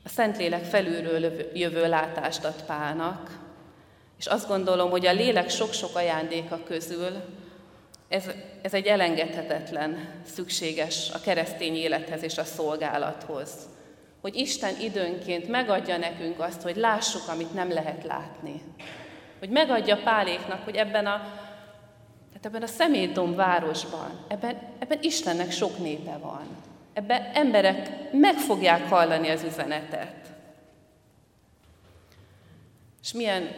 A 0.05 0.09
Szentlélek 0.09 0.65
felülről 0.65 1.51
jövő 1.55 1.89
látást 1.89 2.45
ad 2.45 2.65
Pálnak, 2.67 3.39
és 4.19 4.27
azt 4.27 4.49
gondolom, 4.49 4.91
hogy 4.91 5.07
a 5.07 5.13
lélek 5.13 5.51
sok-sok 5.51 5.97
ajándéka 5.97 6.63
közül 6.65 7.23
ez, 8.09 8.31
ez 8.63 8.75
egy 8.75 8.87
elengedhetetlen, 8.87 10.09
szükséges 10.35 11.11
a 11.11 11.21
keresztény 11.21 11.75
élethez 11.75 12.23
és 12.23 12.39
a 12.39 12.45
szolgálathoz. 12.45 13.51
Hogy 14.21 14.37
Isten 14.37 14.81
időnként 14.81 15.49
megadja 15.49 15.97
nekünk 15.97 16.41
azt, 16.41 16.63
hogy 16.63 16.77
lássuk, 16.77 17.29
amit 17.29 17.55
nem 17.55 17.73
lehet 17.73 18.05
látni. 18.05 18.63
Hogy 19.39 19.49
megadja 19.49 19.97
Páléknak, 19.97 20.65
hogy 20.65 20.77
ebben 20.77 21.07
a, 21.07 21.21
tehát 22.41 22.57
ebben 22.57 22.69
a 22.69 22.73
szemétdom 22.73 23.35
városban, 23.35 24.25
ebben, 24.29 24.59
ebben 24.79 24.99
Istennek 25.01 25.51
sok 25.51 25.79
népe 25.79 26.17
van. 26.17 26.47
Ebben 26.93 27.23
emberek 27.35 28.13
meg 28.13 28.39
fogják 28.39 28.89
hallani 28.89 29.29
az 29.29 29.43
üzenetet. 29.43 30.35
És 33.03 33.13
milyen 33.13 33.49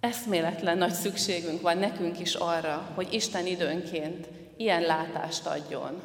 eszméletlen 0.00 0.78
nagy 0.78 0.92
szükségünk 0.92 1.60
van 1.60 1.78
nekünk 1.78 2.20
is 2.20 2.34
arra, 2.34 2.90
hogy 2.94 3.12
Isten 3.12 3.46
időnként 3.46 4.28
ilyen 4.56 4.82
látást 4.82 5.46
adjon. 5.46 6.00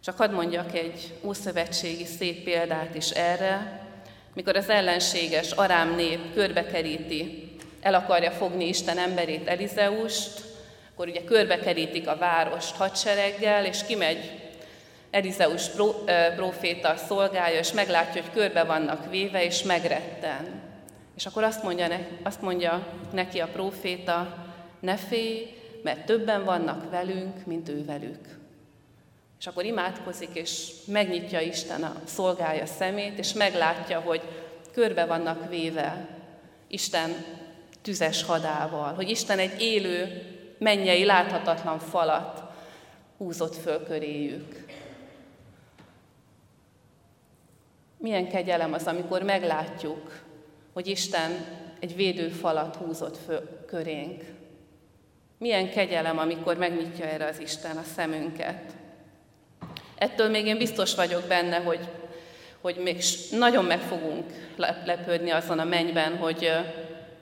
Csak 0.00 0.16
hadd 0.16 0.32
mondjak 0.32 0.74
egy 0.74 1.14
ószövetségi 1.22 2.04
szép 2.04 2.44
példát 2.44 2.94
is 2.94 3.10
erre, 3.10 3.86
mikor 4.34 4.56
az 4.56 4.68
ellenséges 4.68 5.50
arám 5.50 5.94
nép 5.94 6.34
körbekeríti, 6.34 7.45
el 7.86 7.94
akarja 7.94 8.30
fogni 8.30 8.68
Isten 8.68 8.98
emberét, 8.98 9.48
Elizeust, 9.48 10.40
akkor 10.92 11.08
ugye 11.08 11.24
körbekerítik 11.24 12.08
a 12.08 12.16
várost 12.16 12.76
hadsereggel, 12.76 13.64
és 13.64 13.84
kimegy 13.86 14.32
Elizeus 15.10 15.68
proféta 16.36 16.96
szolgálja, 16.96 17.58
és 17.58 17.72
meglátja, 17.72 18.22
hogy 18.22 18.30
körbe 18.30 18.64
vannak 18.64 19.10
véve, 19.10 19.44
és 19.44 19.62
megretten. 19.62 20.62
És 21.16 21.26
akkor 21.26 21.42
azt 21.42 21.62
mondja, 21.62 21.86
ne, 21.86 21.98
azt 22.22 22.42
mondja 22.42 22.86
neki 23.12 23.40
a 23.40 23.46
próféta, 23.46 24.46
ne 24.80 24.96
félj, 24.96 25.54
mert 25.82 26.06
többen 26.06 26.44
vannak 26.44 26.90
velünk, 26.90 27.46
mint 27.46 27.68
ő 27.68 27.84
velük. 27.84 28.38
És 29.38 29.46
akkor 29.46 29.64
imádkozik, 29.64 30.30
és 30.32 30.72
megnyitja 30.86 31.40
Isten 31.40 31.82
a 31.82 31.96
szolgája 32.04 32.66
szemét, 32.66 33.18
és 33.18 33.32
meglátja, 33.32 34.00
hogy 34.00 34.22
körbe 34.72 35.04
vannak 35.04 35.48
véve 35.48 36.08
Isten 36.68 37.14
tüzes 37.86 38.22
hadával, 38.22 38.94
hogy 38.94 39.10
Isten 39.10 39.38
egy 39.38 39.62
élő, 39.62 40.22
mennyei, 40.58 41.04
láthatatlan 41.04 41.78
falat 41.78 42.42
húzott 43.16 43.56
föl 43.56 43.84
köréjük. 43.84 44.64
Milyen 47.98 48.28
kegyelem 48.28 48.72
az, 48.72 48.86
amikor 48.86 49.22
meglátjuk, 49.22 50.22
hogy 50.72 50.86
Isten 50.86 51.30
egy 51.80 51.96
védőfalat 51.96 52.76
húzott 52.76 53.16
föl 53.16 53.64
körénk. 53.66 54.24
Milyen 55.38 55.70
kegyelem, 55.70 56.18
amikor 56.18 56.56
megnyitja 56.56 57.04
erre 57.04 57.26
az 57.26 57.40
Isten 57.40 57.76
a 57.76 57.84
szemünket. 57.94 58.72
Ettől 59.98 60.28
még 60.28 60.46
én 60.46 60.58
biztos 60.58 60.94
vagyok 60.94 61.22
benne, 61.22 61.56
hogy, 61.56 61.88
hogy 62.60 62.76
még 62.76 63.02
nagyon 63.30 63.64
meg 63.64 63.80
fogunk 63.80 64.52
lepődni 64.84 65.30
azon 65.30 65.58
a 65.58 65.64
mennyben, 65.64 66.16
hogy, 66.16 66.50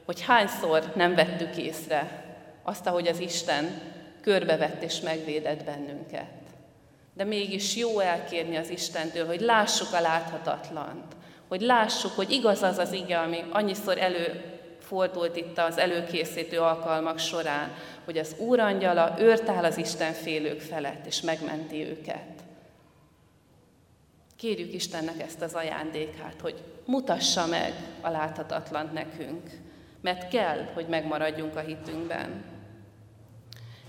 hogy 0.04 0.20
hányszor 0.20 0.92
nem 0.94 1.14
vettük 1.14 1.56
észre 1.56 2.24
azt, 2.62 2.86
ahogy 2.86 3.06
az 3.06 3.18
Isten 3.18 3.80
körbevett 4.20 4.82
és 4.82 5.00
megvédett 5.00 5.64
bennünket. 5.64 6.30
De 7.14 7.24
mégis 7.24 7.76
jó 7.76 7.98
elkérni 7.98 8.56
az 8.56 8.70
Istentől, 8.70 9.26
hogy 9.26 9.40
lássuk 9.40 9.92
a 9.92 10.00
láthatatlant, 10.00 11.16
hogy 11.48 11.60
lássuk, 11.60 12.12
hogy 12.12 12.30
igaz 12.30 12.62
az 12.62 12.78
az 12.78 12.92
ige, 12.92 13.18
ami 13.18 13.44
annyiszor 13.50 13.98
előfordult 13.98 15.36
itt 15.36 15.58
az 15.58 15.78
előkészítő 15.78 16.60
alkalmak 16.60 17.18
során, 17.18 17.72
hogy 18.04 18.18
az 18.18 18.34
Úr 18.38 18.60
angyala 18.60 19.14
őrt 19.18 19.48
áll 19.48 19.64
az 19.64 19.78
Isten 19.78 20.12
félők 20.12 20.60
felett, 20.60 21.06
és 21.06 21.20
megmenti 21.20 21.84
őket. 21.84 22.42
Kérjük 24.36 24.72
Istennek 24.74 25.22
ezt 25.22 25.40
az 25.40 25.54
ajándékát, 25.54 26.40
hogy 26.40 26.62
mutassa 26.86 27.46
meg 27.46 27.74
a 28.00 28.08
láthatatlant 28.08 28.92
nekünk, 28.92 29.50
mert 30.04 30.28
kell, 30.28 30.68
hogy 30.74 30.86
megmaradjunk 30.86 31.56
a 31.56 31.60
hitünkben. 31.60 32.44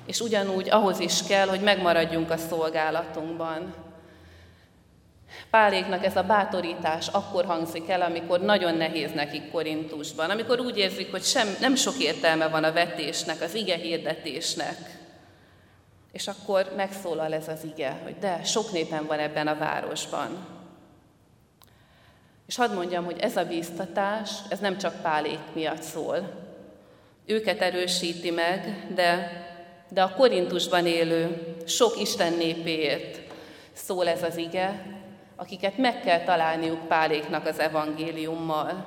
És 0.06 0.20
ugyanúgy 0.20 0.70
ahhoz 0.70 1.00
is 1.00 1.24
kell, 1.24 1.48
hogy 1.48 1.62
megmaradjunk 1.62 2.32
a 2.32 2.38
szolgálatunkban, 2.38 3.74
Páléknak 5.50 6.06
ez 6.06 6.16
a 6.16 6.24
bátorítás 6.24 7.08
akkor 7.08 7.46
hangzik 7.46 7.90
el, 7.90 8.02
amikor 8.02 8.42
nagyon 8.42 8.76
nehéz 8.76 9.12
nekik 9.12 9.52
Korintusban, 9.52 10.30
amikor 10.30 10.60
úgy 10.60 10.78
érzik, 10.78 11.12
hogy 11.12 11.24
sem, 11.24 11.48
nem 11.60 11.76
sok 11.76 11.98
értelme 11.98 12.48
van 12.48 12.64
a 12.64 12.74
vetésnek, 12.74 13.42
az 13.42 13.54
ige 13.54 13.76
hirdetésnek. 13.76 14.78
És 16.12 16.28
akkor 16.28 16.74
megszólal 16.76 17.34
ez 17.34 17.48
az 17.48 17.64
ige, 17.64 18.00
hogy 18.04 18.16
de, 18.20 18.44
sok 18.44 18.72
népen 18.72 19.06
van 19.06 19.20
ebben 19.20 19.48
a 19.48 19.58
városban. 19.58 20.55
És 22.48 22.56
hadd 22.56 22.74
mondjam, 22.74 23.06
hogy 23.06 23.20
ez 23.20 23.38
a 23.38 23.46
bíztatás, 23.46 24.32
ez 24.50 24.60
nem 24.60 24.78
csak 24.78 25.02
Pálék 25.02 25.40
miatt 25.54 25.82
szól. 25.82 26.44
Őket 27.26 27.62
erősíti 27.62 28.32
meg, 28.32 28.88
de, 28.94 29.32
de 29.90 30.04
a 30.04 30.14
Korintusban 30.14 30.86
élő 30.86 31.56
sok 31.66 32.00
Isten 32.00 32.34
népéért 32.34 33.20
szól 33.74 34.08
ez 34.08 34.24
az 34.24 34.38
ige, 34.38 34.86
akiket 35.36 35.78
meg 35.78 36.02
kell 36.02 36.24
találniuk 36.24 36.88
Páléknak 36.88 37.46
az 37.46 37.60
evangéliummal. 37.60 38.86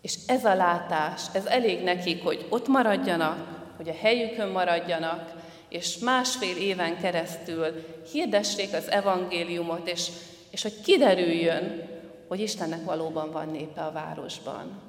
És 0.00 0.14
ez 0.26 0.44
a 0.44 0.54
látás, 0.54 1.22
ez 1.32 1.46
elég 1.46 1.82
nekik, 1.82 2.22
hogy 2.22 2.46
ott 2.48 2.68
maradjanak, 2.68 3.62
hogy 3.76 3.88
a 3.88 3.96
helyükön 4.00 4.48
maradjanak, 4.48 5.32
és 5.68 5.98
másfél 5.98 6.56
éven 6.56 6.98
keresztül 6.98 7.86
hirdessék 8.12 8.74
az 8.74 8.90
evangéliumot, 8.90 9.88
és, 9.88 10.10
és 10.54 10.62
hogy 10.62 10.80
kiderüljön, 10.80 11.88
hogy 12.28 12.40
Istennek 12.40 12.84
valóban 12.84 13.30
van 13.30 13.48
népe 13.48 13.84
a 13.84 13.92
városban. 13.92 14.80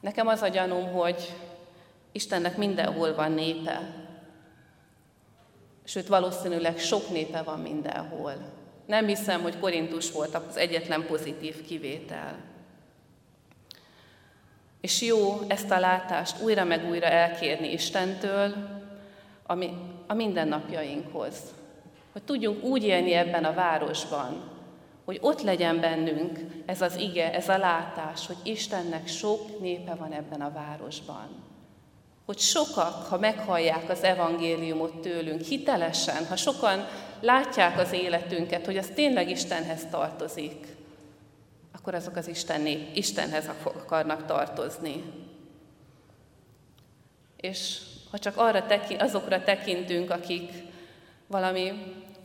Nekem 0.00 0.26
az 0.26 0.42
a 0.42 0.48
gyanúm, 0.48 0.92
hogy 0.92 1.34
Istennek 2.12 2.56
mindenhol 2.56 3.14
van 3.14 3.32
népe, 3.32 3.94
sőt 5.84 6.06
valószínűleg 6.06 6.78
sok 6.78 7.08
népe 7.10 7.42
van 7.42 7.60
mindenhol. 7.60 8.34
Nem 8.86 9.06
hiszem, 9.06 9.42
hogy 9.42 9.58
Korintus 9.58 10.12
volt 10.12 10.34
az 10.34 10.56
egyetlen 10.56 11.06
pozitív 11.06 11.66
kivétel. 11.66 12.38
És 14.80 15.02
jó 15.02 15.40
ezt 15.48 15.70
a 15.70 15.78
látást 15.78 16.42
újra 16.42 16.64
meg 16.64 16.88
újra 16.88 17.06
elkérni 17.06 17.72
Istentől 17.72 18.54
ami, 19.46 19.70
a 20.06 20.14
mindennapjainkhoz. 20.14 21.54
Hogy 22.16 22.24
tudjunk 22.24 22.64
úgy 22.64 22.84
élni 22.84 23.12
ebben 23.12 23.44
a 23.44 23.54
városban, 23.54 24.50
hogy 25.04 25.18
ott 25.20 25.42
legyen 25.42 25.80
bennünk 25.80 26.40
ez 26.66 26.80
az 26.80 26.96
ige, 26.96 27.32
ez 27.32 27.48
a 27.48 27.58
látás, 27.58 28.26
hogy 28.26 28.36
Istennek 28.42 29.06
sok 29.06 29.60
népe 29.60 29.94
van 29.94 30.12
ebben 30.12 30.40
a 30.40 30.52
városban 30.52 31.28
hogy 32.26 32.38
sokak, 32.38 33.06
ha 33.06 33.18
meghallják 33.18 33.90
az 33.90 34.02
evangéliumot 34.02 35.00
tőlünk 35.00 35.40
hitelesen, 35.40 36.26
ha 36.26 36.36
sokan 36.36 36.86
látják 37.20 37.78
az 37.78 37.92
életünket, 37.92 38.66
hogy 38.66 38.76
az 38.76 38.90
tényleg 38.94 39.30
Istenhez 39.30 39.86
tartozik, 39.90 40.66
akkor 41.72 41.94
azok 41.94 42.16
az 42.16 42.28
Isten 42.28 42.60
nép, 42.60 42.96
Istenhez 42.96 43.50
akarnak 43.64 44.26
tartozni. 44.26 45.02
És 47.36 47.78
ha 48.10 48.18
csak 48.18 48.36
arra 48.36 48.66
tekint, 48.66 49.02
azokra 49.02 49.42
tekintünk, 49.42 50.10
akik 50.10 50.52
valami 51.26 51.72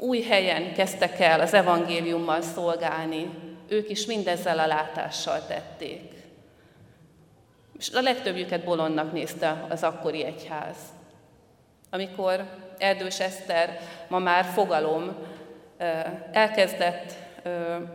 új 0.02 0.22
helyen 0.22 0.74
kezdtek 0.74 1.20
el 1.20 1.40
az 1.40 1.54
evangéliummal 1.54 2.42
szolgálni, 2.42 3.30
ők 3.68 3.90
is 3.90 4.06
mindezzel 4.06 4.60
a 4.60 4.68
látással 4.68 5.46
tették. 5.48 6.14
És 7.78 7.90
a 7.94 8.02
legtöbbjüket 8.02 8.64
bolondnak 8.64 9.12
nézte 9.12 9.66
az 9.70 9.84
akkori 9.84 10.24
egyház. 10.24 10.76
Amikor 11.90 12.46
Erdős 12.78 13.20
Eszter, 13.20 13.80
ma 14.08 14.20
már 14.20 14.46
fogalom, 14.46 15.16
elkezdett, 16.32 17.14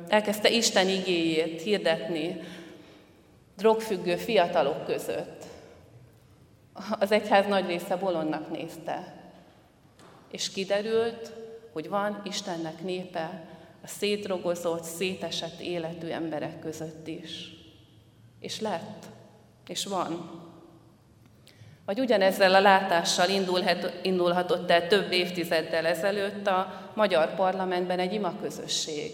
elkezdte 0.09 0.51
Isten 0.51 0.88
igéjét 0.88 1.62
hirdetni 1.62 2.40
drogfüggő 3.57 4.16
fiatalok 4.16 4.85
között, 4.85 5.45
az 6.99 7.12
egyház 7.12 7.47
nagy 7.47 7.66
része 7.66 7.97
bolondnak 7.97 8.51
nézte. 8.51 9.14
És 10.31 10.51
kiderült, 10.51 11.33
hogy 11.77 11.89
van 11.89 12.21
Istennek 12.25 12.83
népe 12.83 13.43
a 13.85 13.87
szétdrogozott, 13.87 14.83
szétesett 14.83 15.61
életű 15.61 16.09
emberek 16.09 16.59
között 16.59 17.07
is. 17.07 17.55
És 18.41 18.61
lett, 18.61 19.05
és 19.67 19.85
van. 19.85 20.41
Vagy 21.87 22.01
ugyanezzel 22.01 22.55
a 22.55 22.61
látással 22.61 23.29
indulhat, 23.29 23.93
indulhatott 24.03 24.71
el 24.71 24.87
több 24.87 25.12
évtizeddel 25.12 25.87
ezelőtt 25.87 26.47
a 26.47 26.91
magyar 26.95 27.35
parlamentben 27.35 27.99
egy 27.99 28.12
ima 28.12 28.33
közösség. 28.41 29.12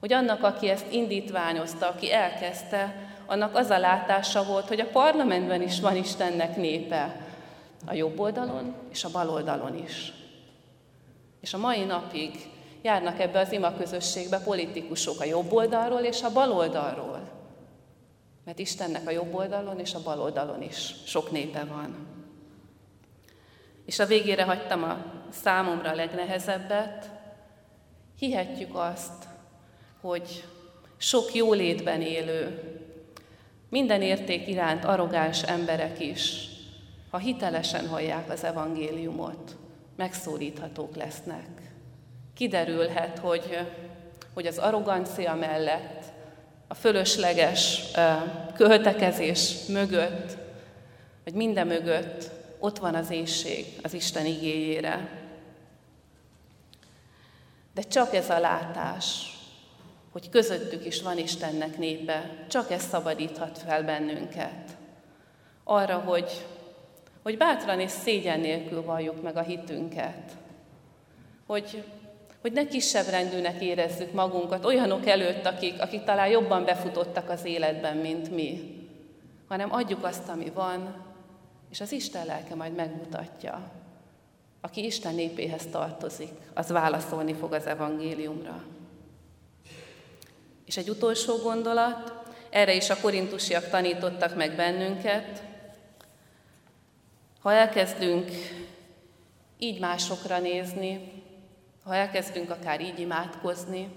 Hogy 0.00 0.12
annak, 0.12 0.42
aki 0.42 0.68
ezt 0.68 0.92
indítványozta, 0.92 1.88
aki 1.88 2.12
elkezdte, 2.12 3.12
annak 3.26 3.56
az 3.56 3.70
a 3.70 3.78
látása 3.78 4.44
volt, 4.44 4.68
hogy 4.68 4.80
a 4.80 4.90
parlamentben 4.92 5.62
is 5.62 5.80
van 5.80 5.96
Istennek 5.96 6.56
népe, 6.56 7.26
a 7.86 7.94
jobb 7.94 8.18
oldalon 8.18 8.74
és 8.90 9.04
a 9.04 9.10
bal 9.10 9.30
oldalon 9.30 9.76
is. 9.84 10.18
És 11.40 11.54
a 11.54 11.58
mai 11.58 11.84
napig 11.84 12.30
járnak 12.82 13.20
ebbe 13.20 13.38
az 13.38 13.52
ima 13.52 13.76
közösségbe 13.76 14.40
politikusok 14.40 15.20
a 15.20 15.24
jobb 15.24 15.52
oldalról 15.52 16.00
és 16.00 16.22
a 16.22 16.32
bal 16.32 16.52
oldalról. 16.52 17.28
Mert 18.44 18.58
Istennek 18.58 19.06
a 19.06 19.10
jobb 19.10 19.34
oldalon 19.34 19.78
és 19.78 19.94
a 19.94 20.02
bal 20.02 20.20
oldalon 20.20 20.62
is 20.62 20.94
sok 21.06 21.30
népe 21.30 21.64
van. 21.64 22.06
És 23.86 23.98
a 23.98 24.06
végére 24.06 24.44
hagytam 24.44 24.82
a 24.82 25.04
számomra 25.30 25.90
a 25.90 25.94
legnehezebbet. 25.94 27.10
Hihetjük 28.18 28.74
azt, 28.74 29.24
hogy 30.00 30.44
sok 30.96 31.34
jólétben 31.34 32.02
élő, 32.02 32.62
minden 33.68 34.02
érték 34.02 34.48
iránt 34.48 34.84
arrogáns 34.84 35.42
emberek 35.42 36.00
is, 36.00 36.48
ha 37.10 37.18
hitelesen 37.18 37.88
hallják 37.88 38.30
az 38.30 38.44
evangéliumot, 38.44 39.56
megszólíthatók 40.00 40.96
lesznek. 40.96 41.46
Kiderülhet, 42.34 43.18
hogy, 43.18 43.58
hogy 44.34 44.46
az 44.46 44.58
arrogancia 44.58 45.34
mellett, 45.34 46.04
a 46.68 46.74
fölösleges 46.74 47.82
költekezés 48.54 49.66
mögött, 49.68 50.36
vagy 51.24 51.34
minden 51.34 51.66
mögött 51.66 52.30
ott 52.58 52.78
van 52.78 52.94
az 52.94 53.10
éjség 53.10 53.66
az 53.82 53.94
Isten 53.94 54.26
igéjére. 54.26 55.08
De 57.74 57.82
csak 57.82 58.14
ez 58.14 58.30
a 58.30 58.38
látás, 58.38 59.38
hogy 60.12 60.28
közöttük 60.28 60.86
is 60.86 61.02
van 61.02 61.18
Istennek 61.18 61.78
népe, 61.78 62.46
csak 62.48 62.70
ez 62.70 62.82
szabadíthat 62.82 63.58
fel 63.58 63.82
bennünket. 63.82 64.76
Arra, 65.64 65.98
hogy, 65.98 66.46
hogy 67.22 67.36
bátran 67.36 67.80
és 67.80 67.90
szégyen 67.90 68.40
nélkül 68.40 68.82
valljuk 68.82 69.22
meg 69.22 69.36
a 69.36 69.42
hitünket. 69.42 70.36
Hogy, 71.46 71.84
hogy 72.40 72.52
ne 72.52 72.66
kisebb 72.66 73.06
rendűnek 73.06 73.60
érezzük 73.62 74.12
magunkat 74.12 74.64
olyanok 74.64 75.06
előtt, 75.06 75.46
akik, 75.46 75.80
akik 75.80 76.04
talán 76.04 76.28
jobban 76.28 76.64
befutottak 76.64 77.30
az 77.30 77.44
életben, 77.44 77.96
mint 77.96 78.34
mi, 78.34 78.78
hanem 79.48 79.72
adjuk 79.72 80.04
azt, 80.04 80.28
ami 80.28 80.50
van, 80.54 81.04
és 81.70 81.80
az 81.80 81.92
Isten 81.92 82.26
lelke 82.26 82.54
majd 82.54 82.74
megmutatja. 82.74 83.70
Aki 84.60 84.84
Isten 84.84 85.14
népéhez 85.14 85.66
tartozik, 85.70 86.32
az 86.54 86.68
válaszolni 86.68 87.34
fog 87.34 87.52
az 87.52 87.66
evangéliumra. 87.66 88.64
És 90.66 90.76
egy 90.76 90.88
utolsó 90.88 91.36
gondolat, 91.36 92.12
erre 92.50 92.74
is 92.74 92.90
a 92.90 93.00
korintusiak 93.00 93.68
tanítottak 93.68 94.36
meg 94.36 94.56
bennünket. 94.56 95.42
Ha 97.40 97.52
elkezdünk 97.52 98.30
így 99.58 99.80
másokra 99.80 100.38
nézni, 100.38 101.12
ha 101.84 101.94
elkezdünk 101.94 102.50
akár 102.50 102.80
így 102.80 102.98
imádkozni, 102.98 103.88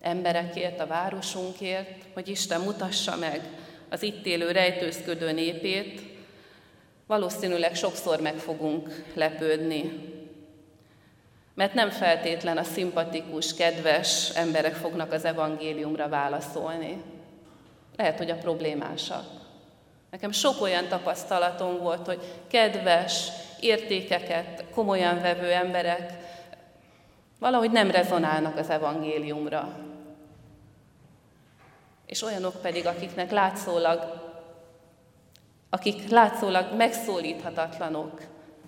emberekért, 0.00 0.80
a 0.80 0.86
városunkért, 0.86 2.04
hogy 2.14 2.28
Isten 2.28 2.60
mutassa 2.60 3.16
meg 3.16 3.40
az 3.88 4.02
itt 4.02 4.26
élő 4.26 4.50
rejtőzködő 4.50 5.32
népét, 5.32 6.02
valószínűleg 7.06 7.74
sokszor 7.74 8.20
meg 8.20 8.34
fogunk 8.34 9.04
lepődni, 9.14 10.08
mert 11.54 11.74
nem 11.74 11.90
feltétlen 11.90 12.56
a 12.56 12.62
szimpatikus, 12.62 13.54
kedves 13.54 14.30
emberek 14.34 14.74
fognak 14.74 15.12
az 15.12 15.24
evangéliumra 15.24 16.08
válaszolni. 16.08 17.02
Lehet, 17.96 18.18
hogy 18.18 18.30
a 18.30 18.36
problémásak. 18.36 19.39
Nekem 20.10 20.30
sok 20.30 20.60
olyan 20.60 20.88
tapasztalatom 20.88 21.78
volt, 21.78 22.06
hogy 22.06 22.44
kedves, 22.48 23.28
értékeket 23.60 24.64
komolyan 24.74 25.20
vevő 25.20 25.52
emberek 25.52 26.12
valahogy 27.38 27.70
nem 27.70 27.90
rezonálnak 27.90 28.56
az 28.56 28.70
evangéliumra. 28.70 29.78
És 32.06 32.22
olyanok 32.22 32.60
pedig, 32.60 32.86
akiknek 32.86 33.30
látszólag, 33.30 34.28
akik 35.70 36.08
látszólag 36.08 36.76
megszólíthatatlanok, 36.76 38.20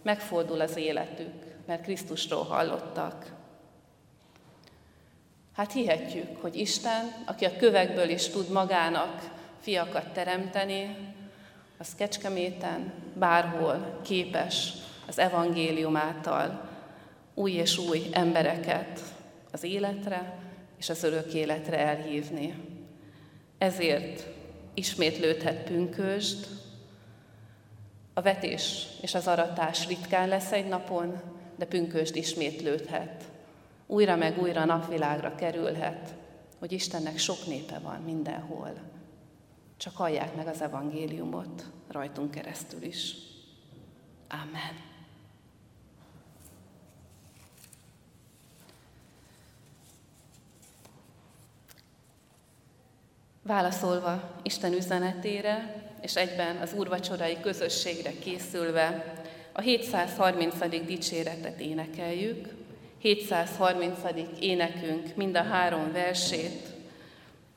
megfordul 0.03 0.61
az 0.61 0.77
életük 0.77 1.43
mert 1.67 1.83
Krisztusról 1.83 2.45
hallottak. 2.45 3.33
Hát 5.57 5.73
hihetjük, 5.73 6.41
hogy 6.41 6.57
Isten, 6.57 7.25
aki 7.27 7.45
a 7.45 7.57
kövekből 7.57 8.09
is 8.09 8.29
tud 8.29 8.49
magának 8.49 9.31
fiakat 9.61 10.13
teremteni, 10.13 10.97
az 11.83 11.95
Kecskeméten 11.95 12.93
bárhol 13.15 14.01
képes 14.03 14.73
az 15.07 15.19
evangélium 15.19 15.97
által 15.97 16.69
új 17.35 17.53
és 17.53 17.79
új 17.79 18.07
embereket 18.13 19.01
az 19.53 19.63
életre 19.63 20.39
és 20.79 20.89
az 20.89 21.03
örök 21.03 21.35
életre 21.35 21.79
elhívni. 21.79 22.55
Ezért 23.59 24.27
ismétlődhet 24.75 25.63
pünkösd, 25.63 26.47
a 28.15 28.21
vetés 28.21 28.87
és 29.01 29.15
az 29.15 29.27
aratás 29.27 29.87
ritkán 29.87 30.29
lesz 30.29 30.53
egy 30.53 30.69
napon, 30.69 31.21
de 31.57 31.65
pünkösd 31.65 32.17
ismétlődhet. 32.17 33.25
Újra 33.87 34.17
meg 34.17 34.39
újra 34.39 34.65
napvilágra 34.65 35.35
kerülhet, 35.35 36.15
hogy 36.59 36.73
Istennek 36.73 37.19
sok 37.19 37.47
népe 37.47 37.79
van 37.79 38.01
mindenhol. 38.01 38.73
Csak 39.83 39.97
hallják 39.97 40.35
meg 40.35 40.47
az 40.47 40.61
evangéliumot 40.61 41.65
rajtunk 41.89 42.31
keresztül 42.31 42.83
is. 42.83 43.15
Amen. 44.29 44.81
Válaszolva 53.43 54.41
Isten 54.43 54.73
üzenetére, 54.73 55.83
és 56.01 56.17
egyben 56.17 56.57
az 56.57 56.73
úrvacsorai 56.73 57.41
közösségre 57.41 58.19
készülve, 58.19 59.15
a 59.53 59.61
730. 59.61 60.85
dicséretet 60.87 61.61
énekeljük, 61.61 62.55
730. 62.99 63.99
énekünk 64.41 65.17
mind 65.17 65.37
a 65.37 65.43
három 65.43 65.93
versét, 65.93 66.67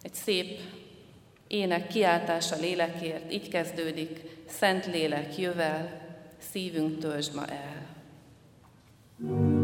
egy 0.01 0.13
szép 0.13 0.59
ének 1.47 1.87
kiáltása 1.87 2.55
lélekért, 2.55 3.33
így 3.33 3.49
kezdődik, 3.49 4.19
Szent 4.49 4.85
Lélek 4.85 5.37
jövel, 5.37 6.01
szívünk 6.51 6.99
töltsd 6.99 7.35
ma 7.35 7.45
el. 7.45 7.83
thank 9.17 9.49
you 9.49 9.54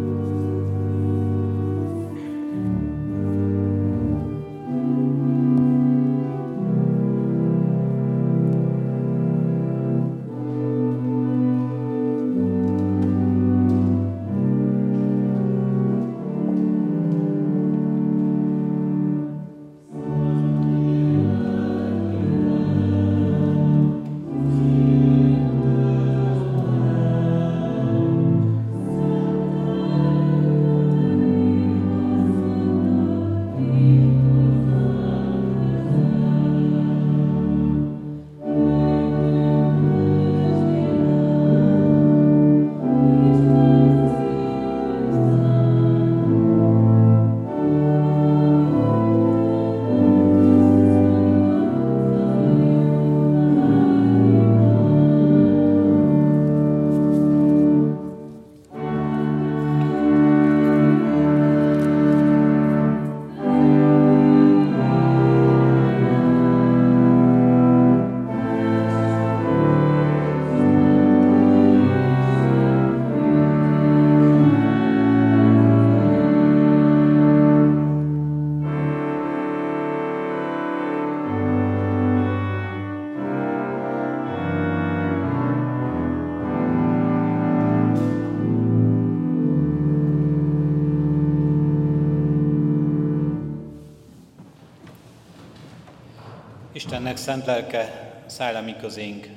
Istennek 97.01 97.21
szent 97.23 97.45
lelke 97.45 98.13
szállj 98.25 98.65
mi 98.65 98.75
közénk, 98.75 99.27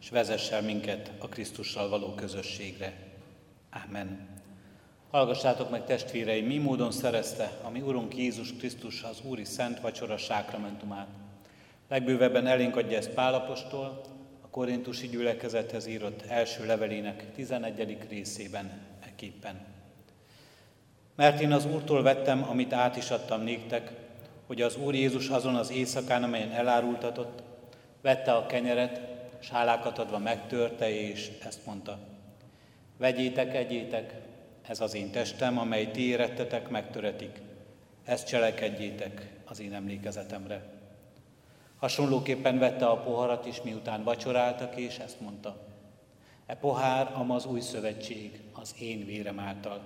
és 0.00 0.10
vezessel 0.10 0.62
minket 0.62 1.12
a 1.18 1.28
Krisztussal 1.28 1.88
való 1.88 2.14
közösségre. 2.14 2.92
Amen. 3.86 4.28
Hallgassátok 5.10 5.70
meg 5.70 5.84
testvéreim, 5.84 6.46
mi 6.46 6.58
módon 6.58 6.92
szerezte 6.92 7.52
a 7.62 7.70
mi 7.70 7.80
Urunk 7.80 8.16
Jézus 8.16 8.52
Krisztus 8.52 9.02
az 9.02 9.20
Úri 9.22 9.44
Szent 9.44 9.80
Vacsora 9.80 10.16
sákramentumát. 10.16 11.08
Legbővebben 11.88 12.46
elénk 12.46 12.76
adja 12.76 12.96
ezt 12.96 13.10
Pálapostól, 13.10 14.00
a 14.42 14.48
korintusi 14.50 15.08
gyülekezethez 15.08 15.86
írott 15.86 16.22
első 16.28 16.66
levelének 16.66 17.32
11. 17.34 17.98
részében 18.08 18.80
eképpen. 19.06 19.64
Mert 21.14 21.40
én 21.40 21.52
az 21.52 21.66
Úrtól 21.66 22.02
vettem, 22.02 22.48
amit 22.48 22.72
át 22.72 22.96
is 22.96 23.10
adtam 23.10 23.42
néktek, 23.42 23.92
hogy 24.46 24.62
az 24.62 24.76
Úr 24.76 24.94
Jézus 24.94 25.28
azon 25.28 25.54
az 25.54 25.70
éjszakán, 25.70 26.22
amelyen 26.22 26.52
elárultatott, 26.52 27.42
vette 28.00 28.32
a 28.32 28.46
kenyeret, 28.46 29.00
s 29.40 29.48
hálákat 29.48 29.98
adva 29.98 30.18
megtörte, 30.18 30.90
és 30.90 31.30
ezt 31.46 31.66
mondta. 31.66 31.98
Vegyétek, 32.96 33.54
egyétek, 33.54 34.14
ez 34.62 34.80
az 34.80 34.94
én 34.94 35.10
testem, 35.10 35.58
amely 35.58 35.90
ti 35.90 36.06
érettetek, 36.06 36.68
megtöretik. 36.68 37.40
Ezt 38.04 38.26
cselekedjétek 38.26 39.32
az 39.44 39.60
én 39.60 39.74
emlékezetemre. 39.74 40.62
Hasonlóképpen 41.78 42.58
vette 42.58 42.86
a 42.86 43.00
poharat 43.00 43.46
is, 43.46 43.62
miután 43.62 44.04
vacsoráltak, 44.04 44.76
és 44.76 44.98
ezt 44.98 45.20
mondta. 45.20 45.56
E 46.46 46.54
pohár, 46.54 47.12
am 47.14 47.30
az 47.30 47.46
új 47.46 47.60
szövetség, 47.60 48.40
az 48.52 48.74
én 48.80 49.06
vérem 49.06 49.38
által. 49.38 49.80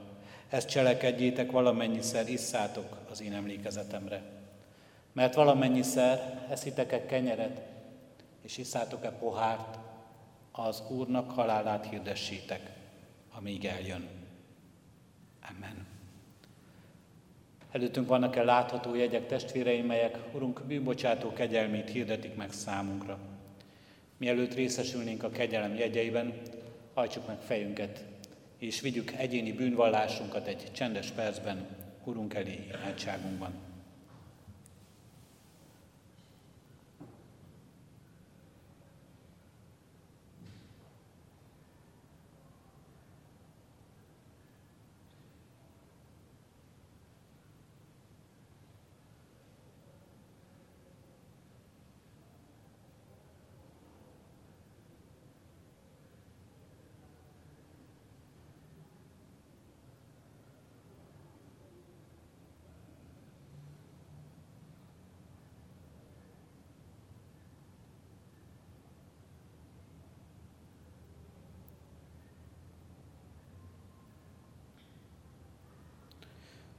Ezt 0.48 0.68
cselekedjétek, 0.68 1.50
valamennyiszer 1.50 2.28
isszátok 2.28 2.96
az 3.10 3.22
én 3.22 3.32
emlékezetemre. 3.32 4.22
Mert 5.20 5.34
valamennyiszer 5.34 6.46
eszitek-e 6.50 7.06
kenyeret, 7.06 7.60
és 8.42 8.58
isszátok-e 8.58 9.10
pohárt, 9.10 9.78
az 10.52 10.82
Úrnak 10.88 11.30
halálát 11.30 11.86
hirdessétek, 11.86 12.70
amíg 13.32 13.64
eljön. 13.64 14.08
Amen. 15.50 15.86
Előttünk 17.70 18.08
vannak-e 18.08 18.42
látható 18.42 18.94
jegyek, 18.94 19.26
testvéreim, 19.26 19.86
melyek 19.86 20.18
Urunk 20.32 20.62
bűnbocsátó 20.66 21.32
kegyelmét 21.32 21.90
hirdetik 21.90 22.36
meg 22.36 22.52
számunkra. 22.52 23.18
Mielőtt 24.16 24.54
részesülnénk 24.54 25.22
a 25.22 25.30
kegyelem 25.30 25.74
jegyeiben, 25.74 26.40
hajtsuk 26.94 27.26
meg 27.26 27.40
fejünket, 27.40 28.04
és 28.58 28.80
vigyük 28.80 29.12
egyéni 29.12 29.52
bűnvallásunkat 29.52 30.46
egy 30.46 30.72
csendes 30.72 31.10
percben 31.10 31.66
Urunk 32.04 32.34
elé 32.34 32.66
imádságunkban. 32.74 33.69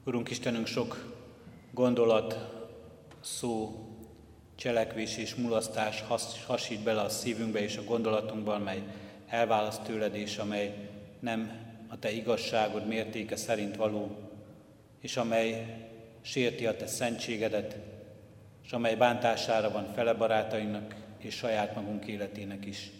Urunk 0.03 0.29
Istenünk, 0.29 0.67
sok 0.67 1.15
gondolat, 1.71 2.49
szó, 3.19 3.85
cselekvés 4.55 5.17
és 5.17 5.35
mulasztás 5.35 6.01
has, 6.01 6.45
hasít 6.45 6.83
bele 6.83 7.01
a 7.01 7.09
szívünkbe 7.09 7.59
és 7.59 7.77
a 7.77 7.83
gondolatunkban, 7.83 8.61
mely 8.61 8.83
elválaszt 9.27 9.81
tőled, 9.81 10.15
és 10.15 10.37
amely 10.37 10.89
nem 11.19 11.51
a 11.87 11.99
te 11.99 12.11
igazságod 12.11 12.87
mértéke 12.87 13.35
szerint 13.35 13.75
való, 13.75 14.17
és 14.99 15.17
amely 15.17 15.77
sérti 16.21 16.65
a 16.65 16.75
te 16.75 16.87
szentségedet, 16.87 17.77
és 18.63 18.71
amely 18.71 18.95
bántására 18.95 19.71
van 19.71 19.93
fele 19.93 20.13
barátainak 20.13 20.95
és 21.17 21.35
saját 21.35 21.75
magunk 21.75 22.05
életének 22.05 22.65
is. 22.65 22.91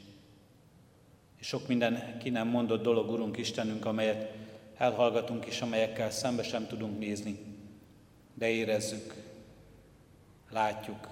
És 1.40 1.48
sok 1.48 1.68
minden 1.68 2.18
ki 2.18 2.30
nem 2.30 2.48
mondott 2.48 2.84
dolog, 2.84 3.10
Urunk 3.10 3.38
Istenünk, 3.38 3.86
amelyet 3.86 4.40
elhallgatunk 4.82 5.46
és 5.46 5.62
amelyekkel 5.62 6.12
szembe 6.12 6.44
sem 6.44 6.68
tudunk 6.68 7.00
nézni, 7.00 7.40
de 8.34 8.50
érezzük, 8.50 9.14
látjuk 10.50 11.10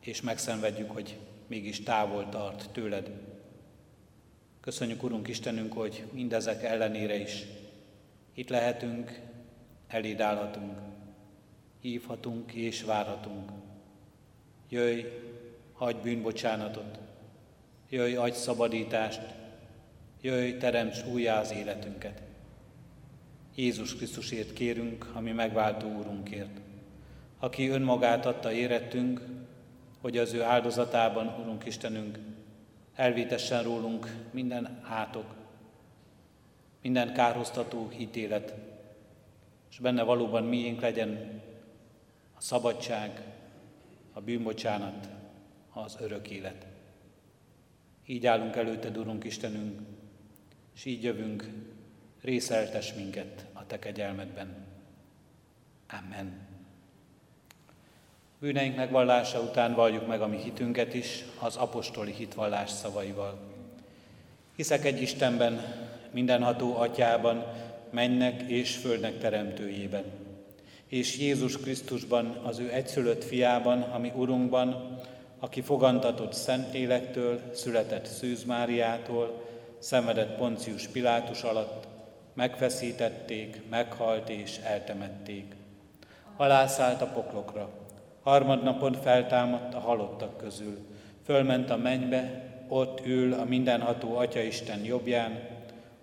és 0.00 0.20
megszenvedjük, 0.20 0.90
hogy 0.90 1.18
mégis 1.46 1.82
távol 1.82 2.28
tart 2.28 2.70
tőled. 2.72 3.10
Köszönjük, 4.60 5.02
Urunk 5.02 5.28
Istenünk, 5.28 5.72
hogy 5.72 6.04
mindezek 6.12 6.62
ellenére 6.62 7.14
is 7.14 7.44
itt 8.34 8.48
lehetünk, 8.48 9.20
eléd 9.86 10.20
állhatunk, 10.20 10.78
hívhatunk 11.80 12.52
és 12.52 12.82
várhatunk. 12.82 13.50
Jöjj, 14.68 15.04
hagy 15.72 15.96
bűnbocsánatot, 15.96 16.98
jöjj, 17.88 18.14
adj 18.14 18.36
szabadítást, 18.36 19.20
jöjj, 20.20 20.56
teremts 20.56 21.04
újjá 21.12 21.40
az 21.40 21.52
életünket. 21.52 22.28
Jézus 23.54 23.96
Krisztusért 23.96 24.52
kérünk, 24.52 25.10
ami 25.12 25.32
megváltó 25.32 25.88
Úrunkért, 25.88 26.60
aki 27.38 27.68
önmagát 27.68 28.26
adta 28.26 28.52
érettünk, 28.52 29.20
hogy 30.00 30.18
az 30.18 30.32
ő 30.32 30.42
áldozatában, 30.42 31.40
Urunk 31.40 31.66
Istenünk, 31.66 32.18
elvétessen 32.94 33.62
rólunk 33.62 34.16
minden 34.30 34.80
átok, 34.88 35.34
minden 36.82 37.12
kárhoztató 37.12 37.90
ítélet, 37.98 38.54
és 39.70 39.78
benne 39.78 40.02
valóban 40.02 40.44
miénk 40.44 40.80
legyen 40.80 41.40
a 42.36 42.40
szabadság, 42.40 43.22
a 44.12 44.20
bűnbocsánat, 44.20 45.08
az 45.72 45.96
örök 46.00 46.30
élet. 46.30 46.66
Így 48.06 48.26
állunk 48.26 48.56
előtted, 48.56 48.96
Urunk 48.96 49.24
Istenünk, 49.24 49.80
és 50.74 50.84
így 50.84 51.02
jövünk 51.02 51.48
részeltes 52.22 52.94
minket 52.94 53.46
a 53.52 53.66
Te 53.66 53.78
kegyelmedben. 53.78 54.54
Amen. 55.90 56.48
Bűneink 58.38 58.76
megvallása 58.76 59.40
után 59.40 59.74
valljuk 59.74 60.06
meg 60.06 60.20
a 60.20 60.26
mi 60.26 60.36
hitünket 60.36 60.94
is 60.94 61.24
az 61.38 61.56
apostoli 61.56 62.12
hitvallás 62.12 62.70
szavaival. 62.70 63.38
Hiszek 64.56 64.84
egy 64.84 65.02
Istenben, 65.02 65.88
mindenható 66.10 66.76
atyában, 66.76 67.44
mennek 67.90 68.42
és 68.42 68.76
földnek 68.76 69.18
teremtőjében, 69.18 70.04
és 70.86 71.18
Jézus 71.18 71.56
Krisztusban, 71.56 72.26
az 72.26 72.58
ő 72.58 72.72
egyszülött 72.72 73.24
fiában, 73.24 73.82
ami 73.82 74.12
Urunkban, 74.14 74.98
aki 75.38 75.60
fogantatott 75.60 76.32
Szentlélektől, 76.32 77.40
született 77.54 78.06
Szűz 78.06 78.44
Máriától, 78.44 79.44
szenvedett 79.78 80.36
Poncius 80.36 80.86
Pilátus 80.86 81.42
alatt, 81.42 81.88
megfeszítették, 82.40 83.60
meghalt 83.70 84.28
és 84.28 84.58
eltemették. 84.64 85.54
Alászállt 86.36 87.02
a 87.02 87.06
poklokra, 87.06 87.70
harmadnapon 88.22 88.92
feltámadt 88.92 89.74
a 89.74 89.78
halottak 89.78 90.36
közül, 90.36 90.78
fölment 91.24 91.70
a 91.70 91.76
mennybe, 91.76 92.48
ott 92.68 93.06
ül 93.06 93.32
a 93.32 93.44
mindenható 93.44 94.16
Atya 94.16 94.40
Isten 94.40 94.84
jobbján, 94.84 95.48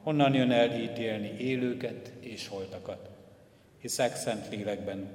honnan 0.04 0.34
jön 0.34 0.52
el 0.52 0.72
ítélni 0.72 1.38
élőket 1.38 2.12
és 2.20 2.48
holtakat. 2.48 3.10
Hiszek 3.82 4.16
szent 4.16 4.50
lélekben, 4.50 5.10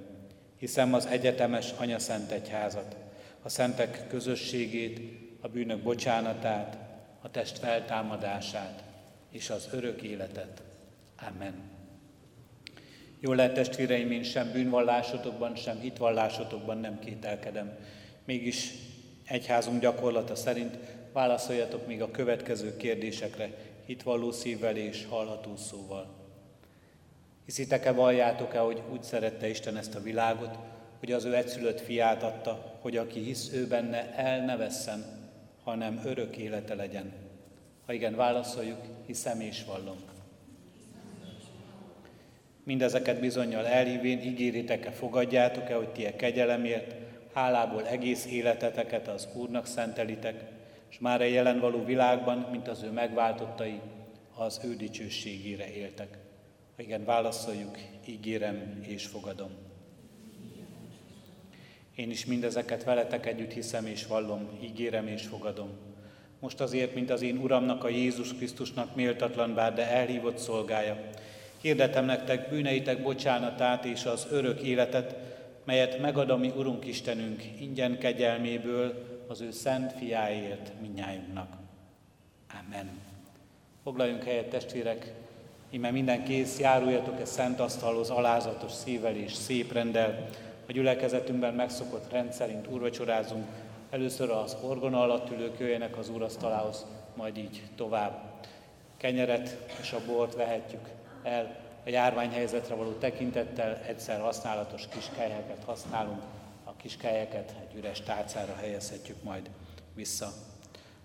hiszem 0.57 0.95
az 0.95 1.07
egyetemes 1.07 1.73
Anya 1.79 1.99
Szent 1.99 2.31
Egyházat, 2.31 2.97
a 3.43 3.49
szentek 3.49 4.07
közösségét, 4.09 5.01
a 5.41 5.49
bűnök 5.49 5.83
bocsánatát, 5.83 6.79
a 7.21 7.31
test 7.31 7.59
feltámadását 7.59 8.83
és 9.31 9.51
az 9.51 9.69
örök 9.73 10.03
életet. 10.03 10.63
Amen. 11.29 11.55
Jó 13.21 13.33
lehet 13.33 13.55
testvéreim, 13.55 14.11
én 14.11 14.23
sem 14.23 14.53
bűnvallásotokban, 14.53 15.57
sem 15.57 15.81
hitvallásotokban 15.81 16.79
nem 16.79 16.99
kételkedem. 16.99 17.77
Mégis 18.25 18.73
egyházunk 19.27 19.81
gyakorlata 19.81 20.35
szerint 20.35 20.77
válaszoljatok 21.13 21.87
még 21.87 22.03
a 22.03 22.11
következő 22.11 22.77
kérdésekre 22.77 23.51
hitvalló 23.87 24.33
szívvel 24.33 24.77
és 24.77 25.07
hallható 25.09 25.57
szóval. 25.57 26.15
Hiszitek-e, 27.45 27.93
valljátok-e, 27.93 28.59
hogy 28.59 28.83
úgy 28.93 29.03
szerette 29.03 29.49
Isten 29.49 29.77
ezt 29.77 29.95
a 29.95 30.03
világot, 30.03 30.59
hogy 30.99 31.13
az 31.13 31.25
ő 31.25 31.35
egyszülött 31.35 31.81
fiát 31.81 32.23
adta, 32.23 32.79
hogy 32.81 32.97
aki 32.97 33.21
hisz 33.21 33.51
ő 33.53 33.67
benne, 33.67 34.15
el 34.15 34.45
ne 34.45 34.57
vesszen, 34.57 35.05
hanem 35.65 36.01
örök 36.05 36.37
élete 36.37 36.75
legyen. 36.75 37.13
Ha 37.87 37.93
igen, 37.93 38.17
válaszoljuk, 38.17 38.81
hiszem 39.07 39.41
és 39.41 39.65
vallom. 39.65 40.12
Mindezeket 42.65 43.21
bizonyal 43.21 43.67
elhívén 43.67 44.21
ígéritek-e, 44.21 44.91
fogadjátok-e, 44.91 45.75
hogy 45.75 45.89
ti 45.89 46.07
a 46.07 46.17
kegyelemért, 46.17 46.95
hálából 47.35 47.87
egész 47.87 48.27
életeteket 48.27 49.09
az 49.09 49.29
Úrnak 49.35 49.67
szentelitek, 49.67 50.45
és 50.91 50.99
már 50.99 51.21
a 51.21 51.25
jelen 51.25 51.61
való 51.61 51.85
világban, 51.85 52.49
mint 52.51 52.69
az 52.69 52.83
ő 52.83 52.91
megváltottai, 52.91 53.81
az 54.37 54.61
ő 54.65 54.77
dicsőségére 54.77 55.73
éltek. 55.73 56.19
Igen, 56.77 57.05
válaszoljuk, 57.05 57.79
ígérem 58.07 58.85
és 58.87 59.07
fogadom. 59.07 59.51
Én 61.95 62.11
is 62.11 62.27
mindezeket 62.27 62.85
veletek 62.85 63.27
együtt 63.27 63.53
hiszem 63.53 63.87
és 63.87 64.07
vallom, 64.07 64.59
ígérem 64.63 65.07
és 65.07 65.27
fogadom. 65.27 65.71
Most 66.41 66.61
azért, 66.61 66.95
mint 66.95 67.11
az 67.11 67.23
én 67.23 67.37
Uramnak, 67.37 67.85
a 67.85 67.89
Jézus 67.89 68.35
Krisztusnak 68.35 68.95
méltatlan 68.95 69.55
bár, 69.55 69.75
de 69.75 69.91
elhívott 69.91 70.39
szolgája, 70.39 71.11
hirdetem 71.63 72.05
nektek 72.05 72.49
bűneitek 72.49 73.03
bocsánatát 73.03 73.85
és 73.85 74.05
az 74.05 74.27
örök 74.31 74.61
életet, 74.61 75.17
melyet 75.65 75.99
megad 75.99 76.31
a 76.31 76.37
mi 76.37 76.53
Urunk 76.57 76.87
Istenünk 76.87 77.43
ingyen 77.61 77.99
kegyelméből 77.99 79.11
az 79.29 79.41
ő 79.41 79.51
szent 79.51 79.93
fiáért 79.93 80.73
minnyájunknak. 80.81 81.49
Amen. 82.67 82.91
Foglaljunk 83.83 84.25
helyet, 84.25 84.49
testvérek, 84.49 85.13
íme 85.71 85.91
minden 85.91 86.25
kész, 86.25 86.59
járuljatok 86.59 87.21
e 87.21 87.25
szent 87.25 87.61
asztalhoz 87.61 88.11
alázatos 88.11 88.73
szívvel 88.73 89.17
és 89.17 89.33
szép 89.33 89.73
rendel. 89.73 90.29
A 90.69 90.73
gyülekezetünkben 90.73 91.55
megszokott 91.55 92.13
rendszerint 92.13 92.69
úrvacsorázunk. 92.69 93.47
Először 93.91 94.31
az 94.31 94.57
orgona 94.63 95.01
alatt 95.01 95.31
ülők 95.31 95.59
jöjjenek 95.59 95.99
az 95.99 96.09
úrasztalához, 96.09 96.87
majd 97.15 97.37
így 97.37 97.63
tovább. 97.77 98.23
Kenyeret 98.97 99.57
és 99.81 99.93
a 99.93 100.01
bort 100.07 100.35
vehetjük 100.35 100.89
el. 101.23 101.57
A 101.85 101.89
járványhelyzetre 101.89 102.75
való 102.75 102.91
tekintettel 102.91 103.81
egyszer 103.87 104.21
használatos 104.21 104.89
kiskelyheket 104.89 105.65
használunk, 105.65 106.23
a 106.65 106.77
kiskelyeket 106.77 107.55
egy 107.61 107.77
üres 107.77 108.01
tálcára 108.01 108.55
helyezhetjük 108.55 109.23
majd 109.23 109.51
vissza. 109.95 110.29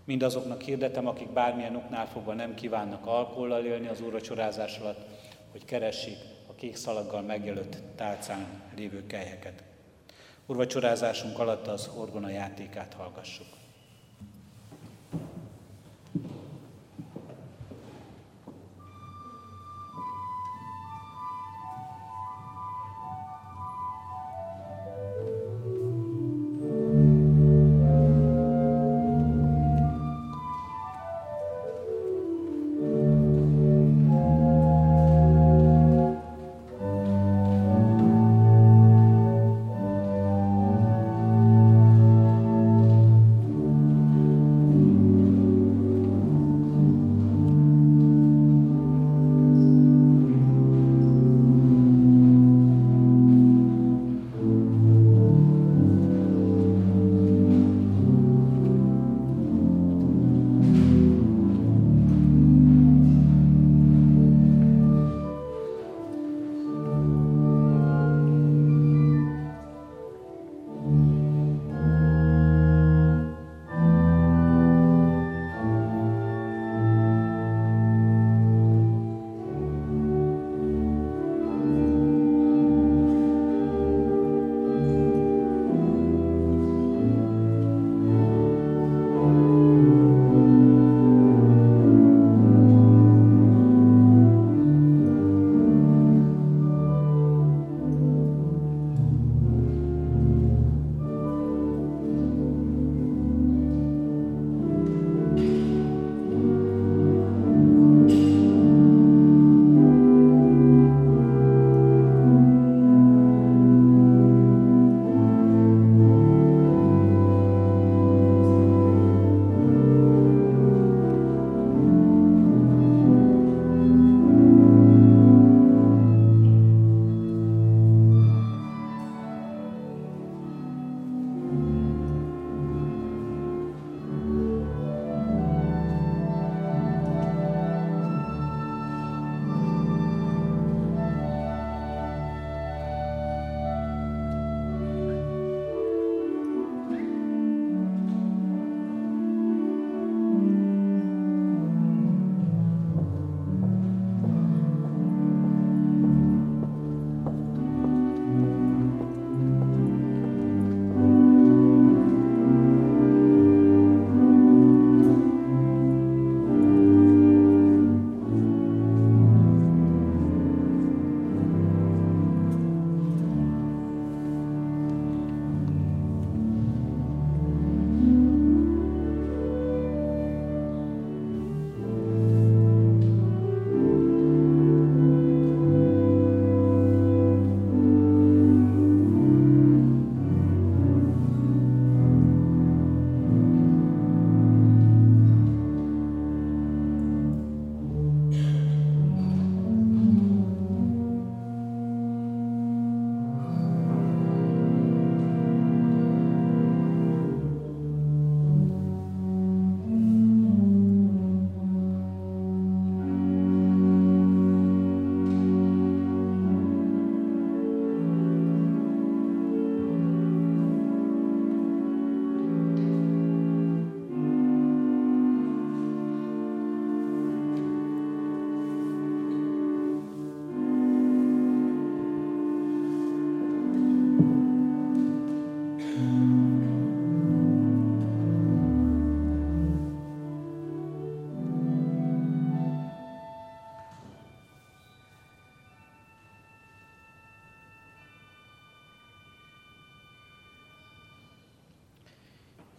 Mindazoknak 0.03 0.62
hirdetem, 0.62 1.08
akik 1.08 1.30
bármilyen 1.30 1.75
oknál 1.75 2.08
fogva 2.08 2.34
nem 2.34 2.56
kívánnak 2.56 3.06
alkollal 3.06 3.65
élni 3.65 3.88
az 3.88 4.01
úrvacsorázás 4.01 4.77
alatt, 4.77 5.08
hogy 5.51 5.65
keressék 5.65 6.17
a 6.47 6.56
kék 6.56 6.75
szalaggal 6.75 7.21
megjelölt 7.21 7.77
tálcán 7.95 8.62
lévő 8.75 9.06
kelyheket. 9.06 9.63
Úrvacsorázásunk 10.45 11.39
alatt 11.39 11.67
az 11.67 11.89
orgona 11.97 12.30
játékát 12.30 12.93
hallgassuk. 12.93 13.57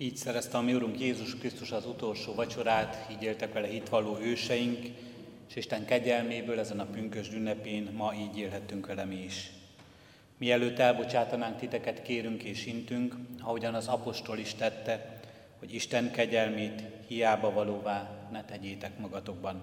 Így 0.01 0.17
szerezte 0.17 0.57
a 0.57 0.61
mi 0.61 0.75
Urunk 0.75 1.01
Jézus 1.01 1.37
Krisztus 1.37 1.71
az 1.71 1.87
utolsó 1.87 2.35
vacsorát, 2.35 3.07
így 3.11 3.23
éltek 3.23 3.53
vele 3.53 3.67
hitvalló 3.67 4.19
őseink, 4.19 4.79
és 5.49 5.57
Isten 5.57 5.85
kegyelméből 5.85 6.59
ezen 6.59 6.81
a 6.81 6.85
pünkös 6.85 7.31
ünnepén 7.33 7.91
ma 7.93 8.15
így 8.15 8.39
élhettünk 8.39 8.87
vele 8.87 9.05
mi 9.05 9.17
is. 9.25 9.51
Mielőtt 10.37 10.79
elbocsátanánk 10.79 11.59
titeket, 11.59 12.03
kérünk 12.03 12.43
és 12.43 12.67
intünk, 12.67 13.17
ahogyan 13.41 13.75
az 13.75 13.87
apostol 13.87 14.39
is 14.39 14.55
tette, 14.55 15.21
hogy 15.59 15.75
Isten 15.75 16.11
kegyelmét 16.11 16.83
hiába 17.07 17.53
valóvá 17.53 18.29
ne 18.33 18.45
tegyétek 18.45 18.99
magatokban. 18.99 19.63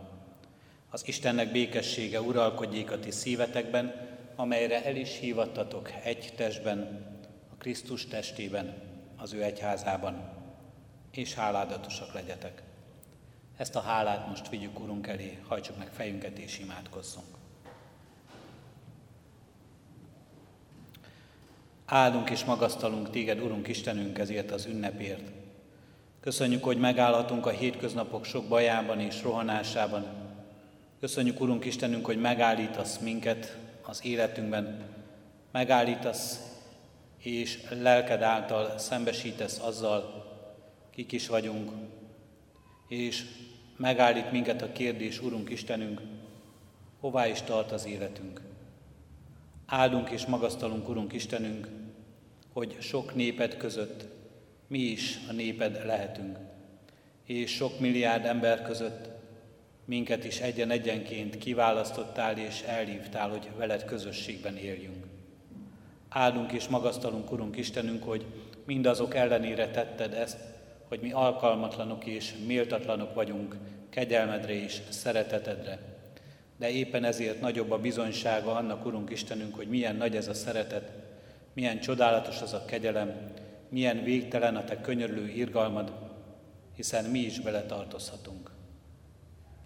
Az 0.90 1.08
Istennek 1.08 1.52
békessége 1.52 2.22
uralkodjék 2.22 2.92
a 2.92 3.00
ti 3.00 3.12
szívetekben, 3.12 3.94
amelyre 4.36 4.86
el 4.86 4.96
is 4.96 5.20
hívattatok 5.20 5.92
egy 6.04 6.34
testben, 6.36 7.06
a 7.52 7.56
Krisztus 7.58 8.08
testében, 8.08 8.94
az 9.18 9.34
ő 9.34 9.43
egyházában, 9.43 10.30
és 11.11 11.34
háládatosak 11.34 12.13
legyetek. 12.13 12.63
Ezt 13.57 13.76
a 13.76 13.82
hálát 13.82 14.28
most 14.28 14.49
vigyük 14.49 14.80
Urunk 14.80 15.07
elé, 15.07 15.39
hajtsuk 15.47 15.78
meg 15.78 15.89
fejünket 15.93 16.38
és 16.38 16.59
imádkozzunk. 16.59 17.28
Áldunk 21.86 22.30
és 22.30 22.43
magasztalunk 22.43 23.09
Téged, 23.09 23.41
Urunk 23.41 23.68
Istenünk, 23.68 24.18
ezért 24.18 24.51
az 24.51 24.66
ünnepért. 24.66 25.32
Köszönjük, 26.20 26.63
hogy 26.63 26.78
megállhatunk 26.78 27.45
a 27.45 27.49
hétköznapok 27.49 28.26
sok 28.26 28.47
bajában 28.47 28.99
és 28.99 29.24
rohanásában. 29.24 30.05
Köszönjük, 30.99 31.41
Urunk 31.41 31.66
Istenünk, 31.66 32.05
hogy 32.05 32.22
megállítasz 32.22 32.97
minket 32.97 33.57
az 33.82 34.05
életünkben. 34.05 34.82
Megállítasz 35.51 36.55
és 37.26 37.60
lelked 37.82 38.22
által 38.22 38.78
szembesítesz 38.78 39.60
azzal, 39.60 40.26
kik 40.92 41.12
is 41.12 41.28
vagyunk, 41.28 41.72
és 42.88 43.26
megállít 43.78 44.32
minket 44.32 44.62
a 44.62 44.72
kérdés, 44.72 45.22
Urunk 45.22 45.50
Istenünk, 45.50 46.02
hová 47.00 47.28
is 47.28 47.42
tart 47.42 47.72
az 47.72 47.86
életünk. 47.86 48.42
Áldunk 49.66 50.10
és 50.10 50.26
magasztalunk, 50.26 50.90
Urunk 50.90 51.14
Istenünk, 51.14 51.70
hogy 52.54 52.78
sok 52.80 53.16
néped 53.16 53.58
között 53.58 54.06
mi 54.68 54.80
is 54.80 55.20
a 55.30 55.32
néped 55.32 55.86
lehetünk, 55.86 56.38
és 57.24 57.52
sok 57.52 57.80
milliárd 57.80 58.26
ember 58.26 58.62
között 58.62 59.10
minket 59.86 60.24
is 60.24 60.40
egyen-egyenként 60.40 61.38
kiválasztottál 61.38 62.38
és 62.38 62.62
elhívtál, 62.62 63.30
hogy 63.30 63.50
veled 63.58 63.86
közösségben 63.86 64.58
éljünk. 64.58 65.14
Áldunk 66.18 66.51
és 66.51 66.68
magasztalunk, 66.68 67.32
Urunk 67.32 67.57
Istenünk, 67.57 68.03
hogy 68.03 68.26
mindazok 68.66 69.16
ellenére 69.16 69.70
tetted 69.70 70.13
ezt, 70.13 70.38
hogy 70.88 70.99
mi 70.99 71.11
alkalmatlanok 71.11 72.05
és 72.05 72.34
méltatlanok 72.45 73.13
vagyunk 73.13 73.55
kegyelmedre 73.89 74.53
és 74.53 74.82
szeretetedre. 74.89 75.80
De 76.57 76.70
éppen 76.70 77.03
ezért 77.03 77.41
nagyobb 77.41 77.72
a 77.72 77.80
bizonysága 77.80 78.55
annak, 78.55 78.86
Urunk 78.86 79.09
Istenünk, 79.09 79.55
hogy 79.55 79.68
milyen 79.68 79.95
nagy 79.95 80.16
ez 80.16 80.28
a 80.28 80.34
szeretet, 80.34 80.91
milyen 81.53 81.80
csodálatos 81.80 82.41
az 82.41 82.53
a 82.53 82.66
kegyelem, 82.66 83.32
milyen 83.70 84.03
végtelen 84.03 84.55
a 84.55 84.63
Te 84.63 84.82
könyörülő 84.82 85.28
irgalmad, 85.28 85.91
hiszen 86.76 87.05
mi 87.05 87.20
is 87.20 87.39
beletartozhatunk. 87.39 88.51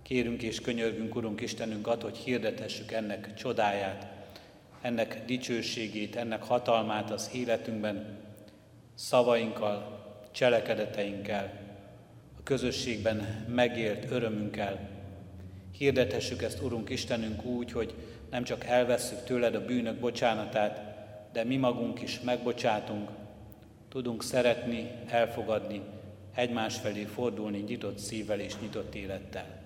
Kérünk 0.02 0.42
és 0.42 0.62
könyörgünk, 0.62 1.16
Urunk 1.16 1.42
Istenünk, 1.42 1.88
ad, 1.88 2.02
hogy 2.02 2.18
hirdetessük 2.18 2.92
ennek 2.92 3.34
csodáját, 3.34 4.19
ennek 4.82 5.26
dicsőségét, 5.26 6.16
ennek 6.16 6.44
hatalmát 6.44 7.12
az 7.12 7.30
életünkben, 7.34 8.18
szavainkkal, 8.96 10.00
cselekedeteinkkel, 10.32 11.52
a 12.38 12.44
közösségben 12.44 13.46
megélt 13.48 14.12
örömünkkel. 14.12 14.90
Hirdethessük 15.78 16.42
ezt, 16.42 16.62
Urunk 16.62 16.90
Istenünk, 16.90 17.44
úgy, 17.44 17.72
hogy 17.72 17.94
nem 18.30 18.44
csak 18.44 18.66
elvesszük 18.66 19.24
tőled 19.24 19.56
a 19.56 19.66
bűnök 19.66 20.00
bocsánatát, 20.00 20.82
de 21.32 21.44
mi 21.44 21.58
magunk 21.58 22.02
is 22.02 22.20
megbocsátunk, 22.20 23.10
tudunk 23.90 24.24
szeretni, 24.24 24.92
elfogadni, 25.08 25.82
egymás 26.36 26.76
felé 26.78 27.04
fordulni 27.04 27.58
nyitott 27.58 27.98
szívvel 27.98 28.40
és 28.40 28.60
nyitott 28.60 28.96
élettel. 28.96 29.59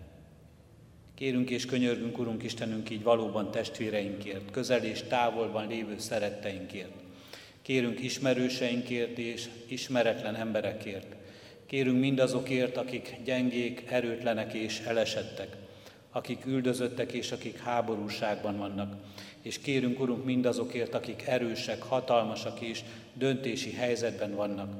Kérünk 1.16 1.50
és 1.50 1.66
könyörgünk, 1.66 2.18
Urunk 2.18 2.44
Istenünk, 2.44 2.90
így 2.90 3.04
valóban 3.04 3.52
testvéreinkért, 3.52 4.52
közel 4.52 4.84
és 4.84 5.02
távolban 5.02 5.68
lévő 5.68 5.98
szeretteinkért. 5.98 6.92
Kérünk 7.62 8.04
ismerőseinkért 8.04 9.18
és 9.18 9.50
ismeretlen 9.68 10.36
emberekért. 10.36 11.16
Kérünk 11.66 12.00
mindazokért, 12.00 12.78
akik 12.78 13.18
gyengék, 13.26 13.84
erőtlenek 13.90 14.54
és 14.54 14.80
elesettek, 14.80 15.56
akik 16.12 16.46
üldözöttek 16.46 17.12
és 17.12 17.32
akik 17.32 17.58
háborúságban 17.58 18.58
vannak. 18.58 18.96
És 19.42 19.60
kérünk, 19.60 20.00
Urunk, 20.00 20.26
mindazokért, 20.26 20.94
akik 20.94 21.24
erősek, 21.28 21.82
hatalmasak 21.82 22.62
és 22.62 22.84
döntési 23.14 23.72
helyzetben 23.72 24.36
vannak. 24.36 24.74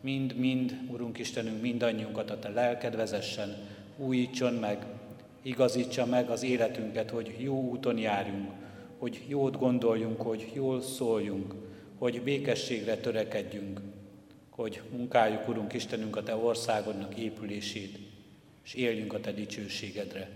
Mind-mind, 0.00 0.78
Urunk 0.90 1.18
Istenünk, 1.18 1.60
mindannyiunkat 1.60 2.30
a 2.30 2.38
Te 2.38 2.48
lelked 2.48 2.96
vezessen, 2.96 3.56
újítson 3.96 4.54
meg, 4.54 4.86
igazítsa 5.44 6.06
meg 6.06 6.30
az 6.30 6.42
életünket, 6.42 7.10
hogy 7.10 7.34
jó 7.38 7.62
úton 7.62 7.98
járjunk, 7.98 8.50
hogy 8.98 9.24
jót 9.28 9.58
gondoljunk, 9.58 10.20
hogy 10.20 10.50
jól 10.54 10.80
szóljunk, 10.80 11.54
hogy 11.98 12.22
békességre 12.22 12.96
törekedjünk, 12.96 13.80
hogy 14.50 14.82
munkáljuk, 14.90 15.48
Urunk 15.48 15.72
Istenünk, 15.72 16.16
a 16.16 16.22
Te 16.22 16.36
országodnak 16.36 17.16
épülését, 17.16 17.98
és 18.64 18.74
éljünk 18.74 19.12
a 19.12 19.20
Te 19.20 19.32
dicsőségedre. 19.32 20.28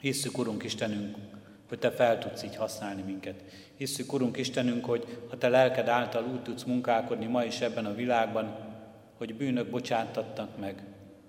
Hisszük, 0.00 0.38
Urunk 0.38 0.62
Istenünk, 0.62 1.16
hogy 1.68 1.78
Te 1.78 1.90
fel 1.90 2.18
tudsz 2.18 2.42
így 2.42 2.56
használni 2.56 3.02
minket. 3.02 3.44
Hisszük, 3.76 4.12
Urunk 4.12 4.36
Istenünk, 4.36 4.84
hogy 4.84 5.18
a 5.30 5.38
Te 5.38 5.48
lelked 5.48 5.88
által 5.88 6.24
úgy 6.32 6.42
tudsz 6.42 6.64
munkálkodni 6.64 7.26
ma 7.26 7.44
is 7.44 7.60
ebben 7.60 7.86
a 7.86 7.94
világban, 7.94 8.56
hogy 9.16 9.34
bűnök 9.34 9.70
bocsántatnak 9.70 10.58
meg, 10.58 10.82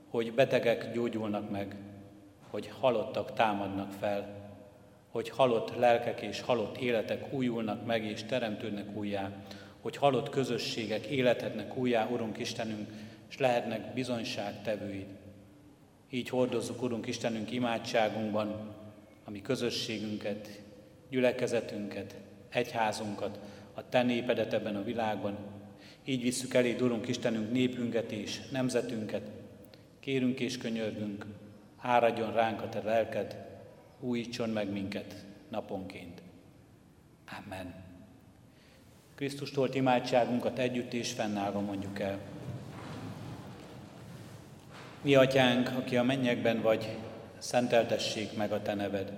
hogy 0.09 0.33
betegek 0.33 0.93
gyógyulnak 0.93 1.49
meg, 1.49 1.75
hogy 2.53 2.71
halottak 2.79 3.33
támadnak 3.33 3.91
fel, 3.91 4.27
hogy 5.11 5.29
halott 5.29 5.75
lelkek 5.75 6.21
és 6.21 6.41
halott 6.41 6.77
életek 6.77 7.33
újulnak 7.33 7.85
meg 7.85 8.05
és 8.05 8.23
teremtődnek 8.23 8.95
újjá, 8.95 9.31
hogy 9.81 9.97
halott 9.97 10.29
közösségek 10.29 11.05
életednek 11.05 11.77
újjá, 11.77 12.07
Urunk 12.07 12.37
Istenünk, 12.37 12.89
és 13.29 13.37
lehetnek 13.37 13.93
bizonyságtevőid. 13.93 15.05
Így 16.09 16.29
hordozzuk, 16.29 16.81
Urunk 16.81 17.07
Istenünk, 17.07 17.51
imádságunkban, 17.51 18.75
ami 19.25 19.41
közösségünket, 19.41 20.61
gyülekezetünket, 21.09 22.15
egyházunkat, 22.49 23.39
a 23.73 23.89
Te 23.89 24.03
népedet 24.03 24.53
ebben 24.53 24.75
a 24.75 24.83
világban. 24.83 25.37
Így 26.05 26.21
visszük 26.21 26.53
elé, 26.53 26.75
Urunk 26.81 27.07
Istenünk, 27.07 27.51
népünket 27.51 28.11
és 28.11 28.39
nemzetünket. 28.49 29.29
Kérünk 29.99 30.39
és 30.39 30.57
könyörgünk, 30.57 31.25
áradjon 31.83 32.33
ránk 32.33 32.61
a 32.61 32.69
Te 32.69 32.81
lelked, 32.83 33.35
újítson 33.99 34.49
meg 34.49 34.71
minket 34.71 35.15
naponként. 35.49 36.21
Amen. 37.45 37.73
Krisztus 39.15 39.51
tolt 39.51 39.75
imádságunkat 39.75 40.59
együtt 40.59 40.93
és 40.93 41.11
fennállva 41.11 41.59
mondjuk 41.59 41.99
el. 41.99 42.19
Mi 45.01 45.15
atyánk, 45.15 45.71
aki 45.77 45.97
a 45.97 46.03
mennyekben 46.03 46.61
vagy, 46.61 46.97
szenteltessék 47.37 48.37
meg 48.37 48.51
a 48.51 48.61
Te 48.61 48.73
neved. 48.73 49.11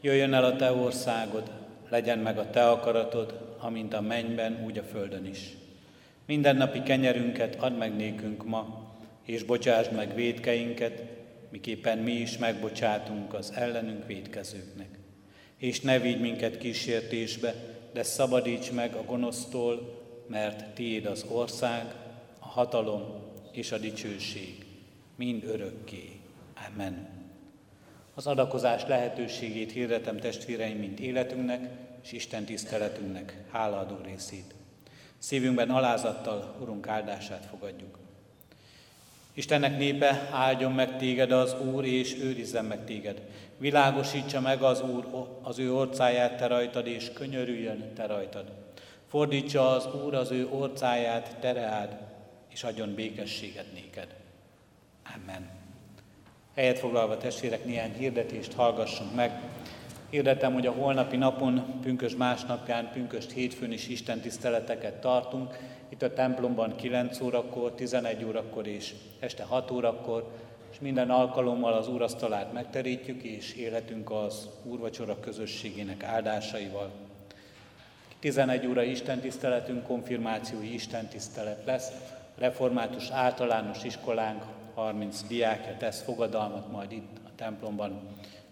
Jöjjön 0.00 0.34
el 0.34 0.44
a 0.44 0.56
Te 0.56 0.72
országod, 0.72 1.50
legyen 1.88 2.18
meg 2.18 2.38
a 2.38 2.50
Te 2.50 2.68
akaratod, 2.68 3.56
amint 3.58 3.94
a 3.94 4.00
mennyben, 4.00 4.64
úgy 4.64 4.78
a 4.78 4.82
földön 4.82 5.26
is. 5.26 5.56
Minden 6.26 6.56
napi 6.56 6.82
kenyerünket 6.82 7.54
add 7.54 7.72
meg 7.72 7.96
nékünk 7.96 8.44
ma, 8.44 8.92
és 9.22 9.42
bocsásd 9.42 9.92
meg 9.92 10.14
védkeinket, 10.14 11.17
miképpen 11.50 11.98
mi 11.98 12.12
is 12.12 12.38
megbocsátunk 12.38 13.34
az 13.34 13.52
ellenünk 13.54 14.06
védkezőknek. 14.06 14.98
És 15.56 15.80
ne 15.80 15.98
vigy 15.98 16.20
minket 16.20 16.58
kísértésbe, 16.58 17.54
de 17.92 18.02
szabadíts 18.02 18.72
meg 18.72 18.94
a 18.94 19.04
gonosztól, 19.04 20.02
mert 20.26 20.74
Tiéd 20.74 21.06
az 21.06 21.24
ország, 21.28 21.94
a 22.38 22.48
hatalom 22.48 23.02
és 23.52 23.72
a 23.72 23.78
dicsőség, 23.78 24.64
mind 25.16 25.44
örökké. 25.44 26.20
Amen. 26.72 27.08
Az 28.14 28.26
adakozás 28.26 28.86
lehetőségét 28.86 29.72
hirdetem 29.72 30.18
testvéreim, 30.18 30.78
mint 30.78 31.00
életünknek 31.00 31.70
és 32.02 32.12
Isten 32.12 32.44
tiszteletünknek 32.44 33.44
hálaadó 33.50 33.96
részét. 34.04 34.54
Szívünkben 35.18 35.70
alázattal 35.70 36.56
Urunk 36.60 36.88
áldását 36.88 37.44
fogadjuk. 37.44 37.98
Istennek 39.38 39.78
népe, 39.78 40.28
áldjon 40.30 40.72
meg 40.72 40.96
téged 40.96 41.32
az 41.32 41.56
Úr, 41.60 41.84
és 41.84 42.16
őrizzen 42.22 42.64
meg 42.64 42.84
téged. 42.84 43.22
Világosítsa 43.58 44.40
meg 44.40 44.62
az 44.62 44.80
Úr 44.80 45.06
az 45.42 45.58
ő 45.58 45.74
orcáját 45.74 46.36
te 46.36 46.46
rajtad, 46.46 46.86
és 46.86 47.12
könyörüljön 47.12 47.92
te 47.94 48.06
rajtad. 48.06 48.52
Fordítsa 49.08 49.70
az 49.70 49.88
Úr 50.04 50.14
az 50.14 50.30
ő 50.30 50.48
orcáját 50.50 51.36
te 51.40 51.52
reád, 51.52 51.96
és 52.48 52.58
és 52.58 52.64
adjon 52.64 52.94
békességet 52.94 53.72
néked. 53.74 54.14
Amen. 55.14 55.48
Helyet 56.54 56.78
foglalva 56.78 57.16
testvérek, 57.16 57.64
néhány 57.64 57.94
hirdetést 57.98 58.52
hallgassunk 58.52 59.14
meg. 59.14 59.40
Hirdetem, 60.10 60.52
hogy 60.52 60.66
a 60.66 60.72
holnapi 60.72 61.16
napon, 61.16 61.80
pünkös 61.82 62.16
másnapján, 62.16 62.90
pünköst 62.92 63.32
hétfőn 63.32 63.72
is 63.72 63.88
Isten 63.88 64.20
tiszteleteket 64.20 65.00
tartunk. 65.00 65.58
Itt 65.88 66.02
a 66.02 66.12
templomban 66.12 66.76
9 66.76 67.20
órakor, 67.20 67.72
11 67.72 68.24
órakor 68.24 68.66
és 68.66 68.94
este 69.20 69.44
6 69.44 69.70
órakor, 69.70 70.30
és 70.72 70.78
minden 70.80 71.10
alkalommal 71.10 71.72
az 71.72 71.88
úrasztalát 71.88 72.52
megterítjük, 72.52 73.22
és 73.22 73.54
életünk 73.54 74.10
az 74.10 74.48
úrvacsora 74.64 75.20
közösségének 75.20 76.02
áldásaival. 76.02 76.90
11 78.20 78.66
óra 78.66 78.82
Isten 78.82 79.20
tiszteletünk, 79.20 79.86
konfirmációi 79.86 80.74
Isten 80.74 81.08
tisztelet 81.08 81.64
lesz. 81.64 81.90
Református 82.38 83.10
általános 83.10 83.84
iskolánk 83.84 84.42
30 84.74 85.22
diákja 85.22 85.76
tesz 85.76 86.02
fogadalmat, 86.02 86.72
majd 86.72 86.92
itt 86.92 87.16
a 87.24 87.30
templomban 87.36 88.00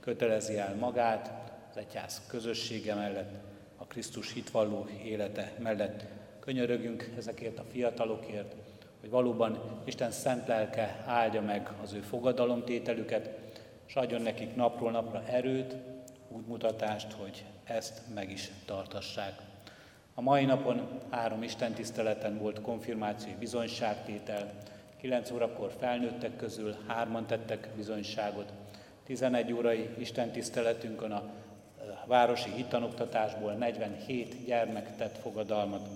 kötelezi 0.00 0.58
el 0.58 0.74
magát, 0.74 1.30
az 1.70 1.76
egyház 1.76 2.22
közössége 2.26 2.94
mellett, 2.94 3.34
a 3.76 3.84
Krisztus 3.84 4.32
hitvalló 4.32 4.86
élete 5.04 5.52
mellett. 5.58 6.04
Könyörögünk 6.46 7.10
ezekért 7.16 7.58
a 7.58 7.64
fiatalokért, 7.70 8.54
hogy 9.00 9.10
valóban 9.10 9.80
Isten 9.84 10.10
szent 10.10 10.46
lelke 10.46 11.02
áldja 11.06 11.42
meg 11.42 11.70
az 11.82 11.92
ő 11.92 12.00
fogadalomtételüket, 12.00 13.30
és 13.86 13.94
adjon 13.94 14.22
nekik 14.22 14.54
napról 14.54 14.90
napra 14.90 15.22
erőt, 15.28 15.76
útmutatást, 16.28 17.12
hogy 17.12 17.44
ezt 17.64 18.02
meg 18.14 18.30
is 18.30 18.50
tartassák. 18.64 19.32
A 20.14 20.20
mai 20.20 20.44
napon 20.44 20.88
három 21.10 21.42
Isten 21.42 21.72
tiszteleten 21.72 22.38
volt 22.38 22.60
konfirmációi 22.60 23.34
bizonyságtétel, 23.38 24.52
9 25.00 25.30
órakor 25.30 25.72
felnőttek 25.78 26.36
közül 26.36 26.76
hárman 26.86 27.26
tettek 27.26 27.68
bizonyságot, 27.76 28.52
11 29.04 29.52
órai 29.52 29.88
Isten 29.98 30.30
tiszteletünkön 30.30 31.10
a 31.12 31.30
városi 32.04 32.50
hittanoktatásból 32.50 33.52
47 33.52 34.44
gyermek 34.44 34.96
tett 34.96 35.18
fogadalmat, 35.18 35.88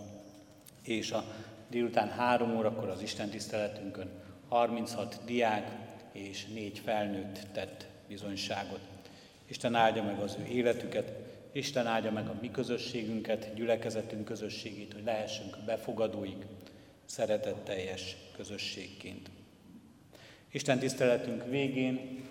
és 0.91 1.11
a 1.11 1.25
délután 1.69 2.09
3 2.09 2.57
órakor 2.57 2.89
az 2.89 3.03
Isten 3.03 3.29
tiszteletünkön 3.29 4.11
36 4.49 5.21
diák 5.25 5.71
és 6.13 6.47
4 6.47 6.79
felnőtt 6.79 7.47
tett 7.53 7.87
bizonyságot. 8.09 8.81
Isten 9.49 9.75
áldja 9.75 10.03
meg 10.03 10.19
az 10.19 10.37
ő 10.41 10.53
életüket, 10.53 11.13
Isten 11.53 11.87
áldja 11.87 12.13
meg 12.13 12.29
a 12.29 12.35
mi 12.41 12.51
közösségünket, 12.51 13.55
gyülekezetünk 13.55 14.25
közösségét, 14.25 14.93
hogy 14.93 15.05
lehessünk 15.05 15.57
befogadóik, 15.67 16.47
szeretetteljes 17.05 18.17
közösségként. 18.37 19.31
Isten 20.51 20.79
tiszteletünk 20.79 21.45
végén 21.49 22.25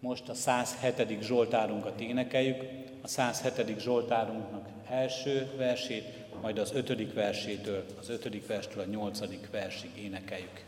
most 0.00 0.28
a 0.28 0.34
107. 0.34 1.22
Zsoltárunkat 1.22 2.00
énekeljük, 2.00 2.64
a 3.02 3.08
107. 3.08 3.80
Zsoltárunknak 3.80 4.68
első 4.88 5.50
versét, 5.56 6.04
majd 6.40 6.58
az 6.58 6.72
5. 6.72 7.12
versétől, 7.12 7.84
az 7.98 8.08
5. 8.08 8.46
verstől 8.46 8.82
a 8.82 8.86
8. 8.86 9.50
versig 9.50 9.90
énekeljük 9.96 10.64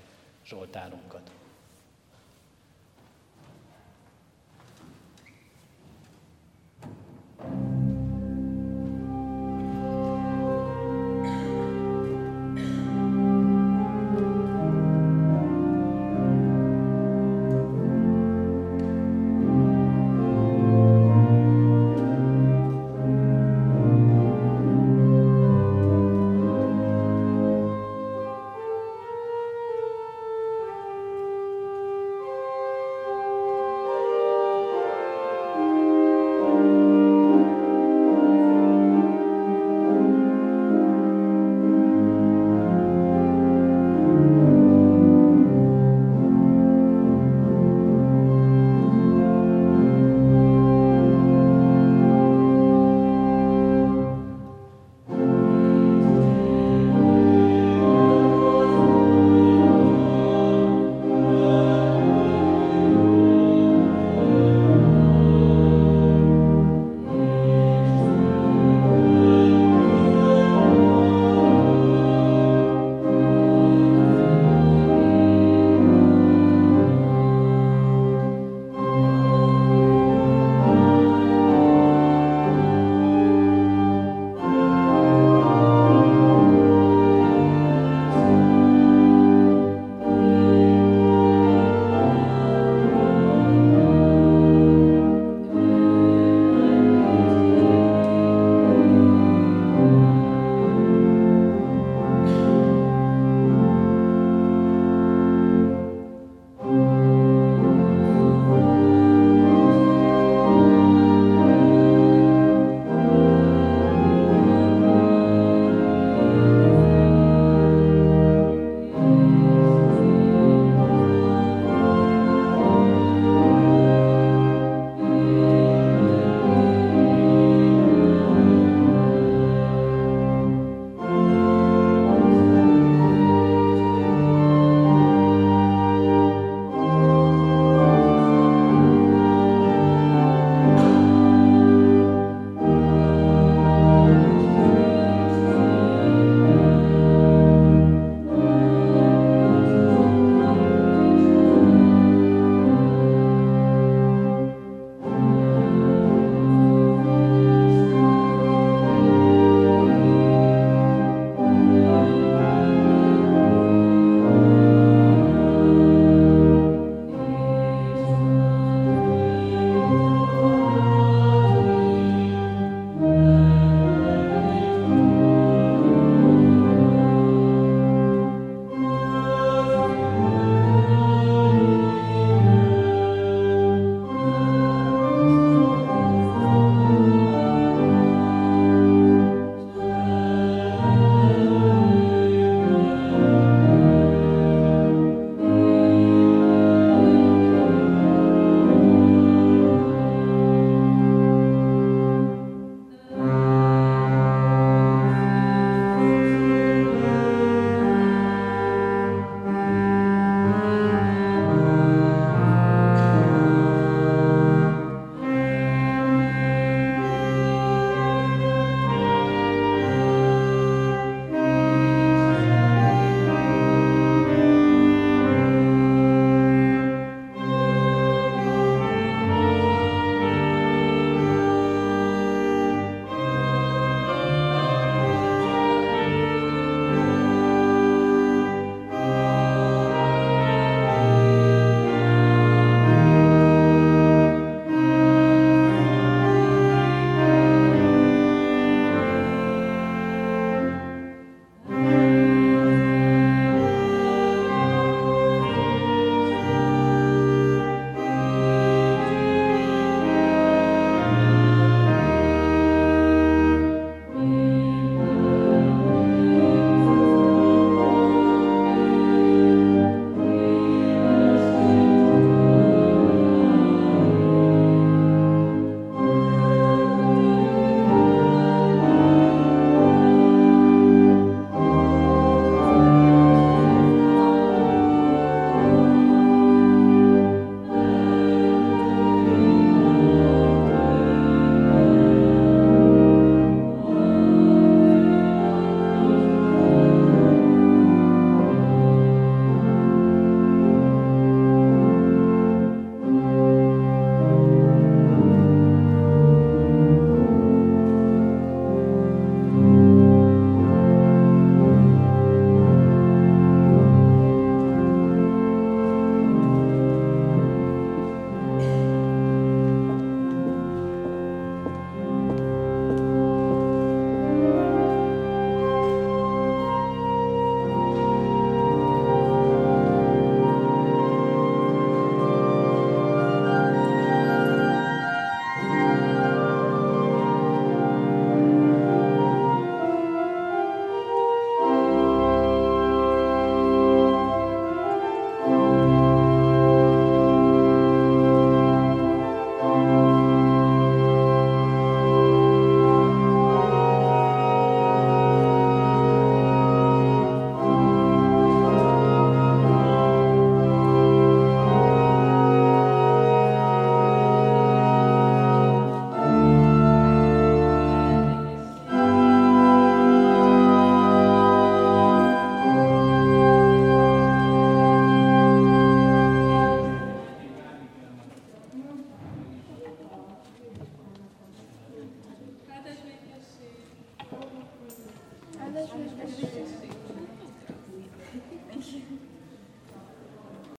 Zsoltárunkat. 0.47 1.31